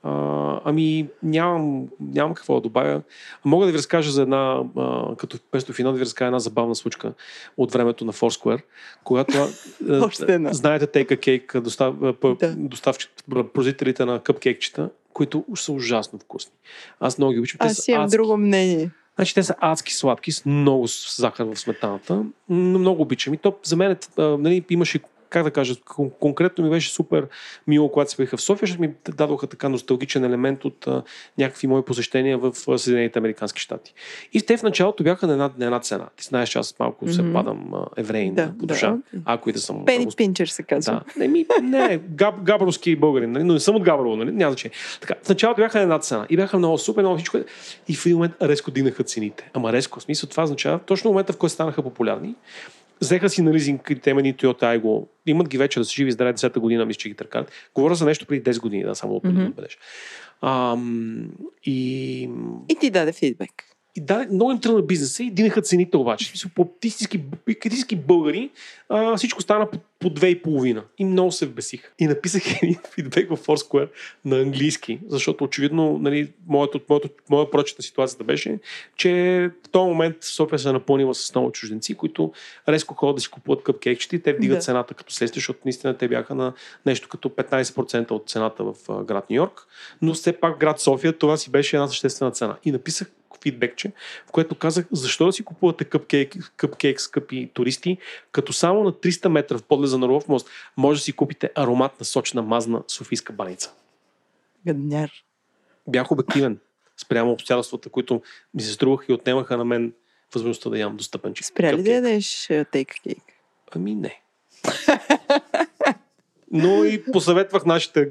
[0.02, 3.02] а, ами нямам, нямам какво да добавя.
[3.44, 6.74] Мога да ви разкажа за една, а, като вместо финал да ви разкажа една забавна
[6.74, 7.12] случка
[7.56, 8.60] от времето на Foursquare,
[9.04, 9.32] когато
[9.88, 10.10] а,
[10.52, 11.94] знаете Take a Cake, достав,
[12.40, 12.54] Да.
[12.56, 13.10] доставчик,
[13.54, 16.52] производителите на къпкейкчета, които са ужасно вкусни.
[17.00, 17.58] Аз много ги обичам.
[17.60, 18.16] Аз си имам адски.
[18.16, 18.90] друго мнение.
[19.16, 20.86] Значи те са адски сладки, с много
[21.16, 23.34] захар в сметаната, но много обичам.
[23.34, 25.00] И то за мен а, нали, имаше
[25.30, 27.26] как да кажа, кон- конкретно ми беше супер
[27.66, 31.02] мило, когато се поеха в София, защото ми дадоха така носталгичен елемент от а,
[31.38, 33.94] някакви мои посещения в Съединените Американски щати.
[34.32, 36.06] И те в началото бяха на една, на една цена.
[36.16, 37.32] Ти знаеш, че аз малко се Мгм.
[37.32, 39.20] падам а, евреин Да, по душа, да.
[39.24, 39.84] ако и да съм...
[39.84, 40.92] Пени рус- Пинчер се казва.
[40.92, 41.20] да.
[41.20, 43.44] Не, ми, не, габ, габровски българин, нали?
[43.44, 44.32] но не съм от Габрово, нали?
[44.32, 44.74] няма значение.
[45.00, 47.38] Така, в началото бяха на една цена и бяха много супер, много всичко.
[47.88, 49.50] И в един момент резко дигнаха цените.
[49.54, 52.34] Ама резко, в смисъл това означава, точно в момента, в който станаха популярни,
[53.00, 55.08] взеха си на лизинг темени Toyota Aygo.
[55.26, 57.52] Имат ги вече да са живи здрави 10-та година, мисля, че ги търкат.
[57.74, 59.40] Говоря за нещо преди 10 години, да, само да Мгм.
[59.40, 59.54] mm-hmm.
[59.54, 59.78] бъдеш.
[60.42, 61.30] Ам,
[61.64, 62.22] и
[62.68, 63.50] И ти даде фидбек.
[63.96, 66.28] И да, много им тръгна бизнеса и дигнаха цените обаче.
[66.28, 67.20] Смисъл, По истински,
[67.64, 68.50] истински българи
[68.88, 70.84] а, всичко стана по, по две и половина.
[70.98, 71.90] И много се вбесиха.
[71.98, 73.88] И написах един фидбек в Foursquare
[74.24, 78.58] на английски, защото очевидно нали, моето, моето, моя прочет на ситуацията беше,
[78.96, 79.10] че
[79.66, 82.32] в този момент София се е напълнила с много чужденци, които
[82.68, 84.62] резко ходят да си купуват къпкейкчета и те вдигат Да.
[84.62, 86.52] цената като следствие, защото наистина те бяха на
[86.86, 89.66] нещо като 15% от цената в град Нью Йорк,
[90.02, 92.56] но все пак град София това си беше една съществена цена.
[92.64, 93.10] И написах
[93.42, 93.92] фидбекче,
[94.26, 97.98] в което казах, защо да си купувате къпкейк, къпкейк скъпи туристи,
[98.32, 102.04] като само на 300 метра в подлеза на Орлов мост може да си купите ароматна
[102.04, 103.72] сочна мазна софийска баница.
[104.66, 105.10] Гадняр.
[105.88, 106.58] Бях обективен
[106.96, 108.22] спрямо обстоятелствата, които
[108.54, 109.92] ми се струваха и отнемаха на мен
[110.34, 111.44] възможността да ям достъпен чип.
[111.44, 113.22] Спря ли да ядеш тейк кейк?
[113.74, 114.22] Ами не.
[116.52, 118.08] Но и посъветвах нашите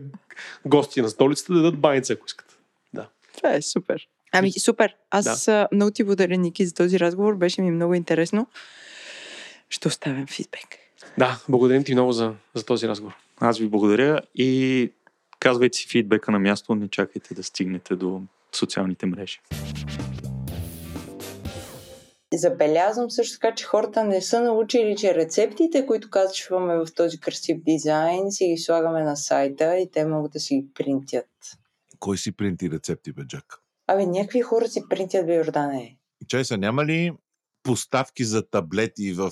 [0.65, 2.59] гости на столицата да дадат баница, ако искат.
[2.93, 3.09] Да.
[3.38, 4.07] Това е супер.
[4.32, 4.95] Ами, супер.
[5.11, 5.67] Аз да.
[5.71, 7.36] много ти благодаря, Ники, за този разговор.
[7.36, 8.47] Беше ми много интересно.
[9.69, 10.67] Ще оставям фидбек.
[11.17, 13.13] Да, благодарим ти много за, за този разговор.
[13.39, 14.91] Аз ви благодаря и
[15.39, 18.21] казвайте си фидбека на място, не чакайте да стигнете до
[18.53, 19.39] социалните мрежи.
[22.34, 27.57] Забелязвам също така, че хората не са научили, че рецептите, които качваме в този красив
[27.65, 31.30] дизайн, си ги слагаме на сайта и те могат да си ги принтят.
[31.99, 33.64] Кой си принти рецепти, бе, Джак?
[33.88, 35.97] Абе, някакви хора си принтят, бе, Йордане.
[36.27, 37.11] Чай са, няма ли
[37.63, 39.31] поставки за таблети в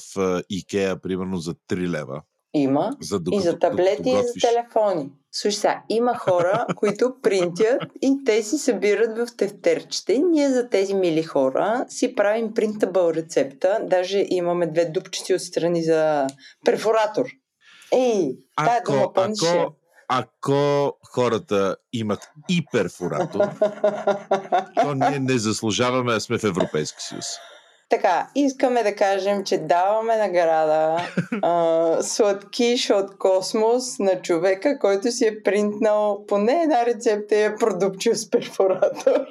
[0.49, 2.22] Икеа, примерно за 3 лева?
[2.54, 2.91] Има.
[3.01, 5.10] За И докато, за таблети, и за телефони.
[5.32, 10.14] Слушай сега, има хора, които принтят и те си събират в тефтерчета.
[10.14, 13.80] И ние за тези мили хора си правим принтабъл рецепта.
[13.84, 16.28] Даже имаме две дупчици отстрани за
[16.66, 17.26] перфоратор.
[17.93, 19.76] Ей, тая дума Ако, помниш ако,
[20.18, 23.39] ако хората имат и перфоратор,
[24.82, 27.26] то ние не заслужаваме да сме в Европейски съюз.
[27.89, 30.97] Така, искаме да кажем, че даваме награда
[31.41, 37.55] а, сладкиш от космос на човека, който си е принтнал поне една рецепта и е
[37.55, 39.26] продупчил с перфоратор.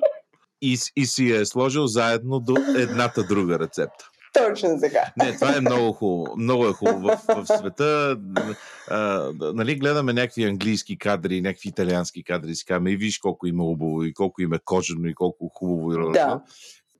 [0.62, 4.08] И, и си я е сложил заедно до едната друга рецепта.
[4.32, 5.12] Точно така.
[5.16, 6.36] Не, това е много хубаво.
[6.36, 7.08] Много е хубаво.
[7.08, 8.16] В, в света,
[8.88, 13.64] а, нали, гледаме някакви английски кадри, някакви италиански кадри си казваме, и виж колко има
[13.64, 15.92] хубаво, и колко има кожено, и колко хубаво.
[15.92, 16.42] И Да.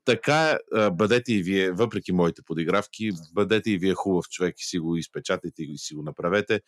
[0.05, 0.59] Така,
[0.93, 5.63] бъдете и вие, въпреки моите подигравки, бъдете и вие хубав човек и си го изпечатайте
[5.63, 6.61] и си го направете.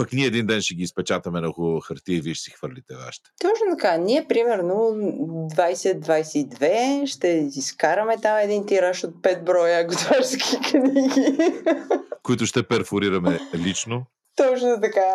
[0.00, 2.94] Пък ние един ден ще ги изпечатаме на хубава хартия и вие ще си хвърлите
[2.94, 3.30] вашите.
[3.40, 3.96] Точно така.
[3.96, 11.38] Ние, примерно, 2022 ще изкараме там един тираж от 5 броя готварски книги.
[12.22, 14.06] Които ще перфорираме лично.
[14.36, 15.14] Точно така.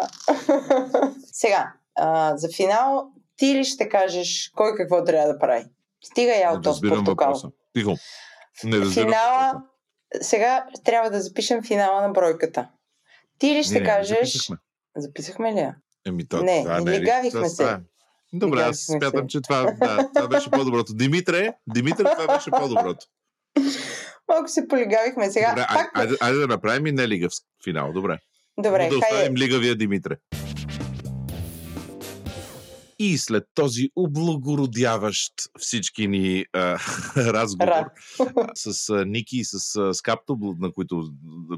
[1.32, 3.08] Сега, а, за финал,
[3.38, 5.66] ти ли ще кажеш кой какво трябва да прави?
[6.04, 7.28] Стига ялто с портокал.
[7.28, 7.48] въпроса.
[7.74, 7.96] Тихо.
[8.64, 10.30] Не разбирам Финала, въпроса.
[10.30, 12.68] сега трябва да запишем финала на бройката.
[13.40, 14.18] Ти ли ще не, кажеш...
[14.18, 14.58] записахме.
[14.98, 15.76] Записахме ли я?
[16.08, 17.58] Еми, то, Не, това не, не е това- се.
[17.58, 17.80] това.
[18.34, 20.94] Добре, аз смятам, че това, да, това беше по-доброто.
[20.94, 23.06] Димитре, Димитре, това беше по-доброто.
[24.28, 25.32] Малко се полигавихме.
[25.32, 25.92] Сега, Добре, пак...
[25.94, 27.34] айде, айде, да направим и не лигав
[27.64, 27.92] финал.
[27.94, 28.18] Добре.
[28.58, 29.16] Добре, Но да хайде.
[29.16, 30.16] оставим лигавия Димитре.
[33.00, 36.78] И след този облагородяващ всички ни а,
[37.18, 37.90] разговор Ра.
[38.56, 41.04] с а, Ники и с а, Скапто, на които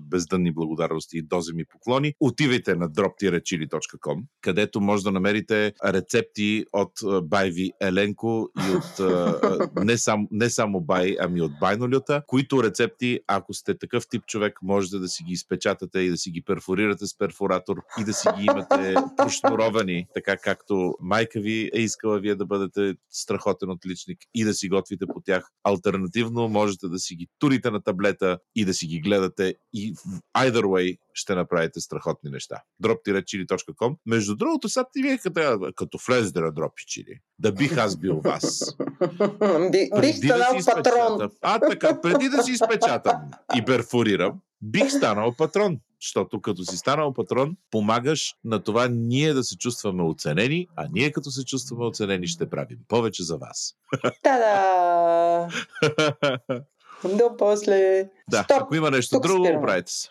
[0.02, 6.92] бездънни благодарности и дози ми поклони, отивайте на drop-chili.com, където може да намерите рецепти от
[7.06, 12.22] а, Байви Еленко и от а, а, не, сам, не само Бай, ами от Байнолюта,
[12.28, 16.32] които рецепти, ако сте такъв тип човек, можете да си ги изпечатате и да си
[16.32, 21.69] ги перфорирате с перфоратор и да си ги имате прошнуровани, така както майка майка ви
[21.73, 25.49] е искала вие да бъдете страхотен отличник и да си готвите по тях.
[25.63, 30.19] Альтернативно можете да си ги турите на таблета и да си ги гледате и в
[30.38, 32.61] either way ще направите страхотни неща.
[32.84, 37.97] drop-chili.com Между другото, сега ти вие като, като влезете на Drop Chili, да бих аз
[37.97, 38.75] бил вас.
[39.71, 41.29] Би- Бих да станал си патрон.
[41.41, 43.21] А, така, преди да си изпечатам
[43.58, 45.79] и перфорирам, бих станал патрон.
[46.01, 51.11] Защото като си станал патрон, помагаш на това ние да се чувстваме оценени, а ние
[51.11, 53.74] като се чувстваме оценени ще правим повече за вас.
[54.24, 55.47] Та-да!
[57.17, 58.09] До после.
[58.29, 58.57] да, Стоп!
[58.61, 59.65] ако има нещо Тук друго, спираме.
[59.65, 60.09] правете се.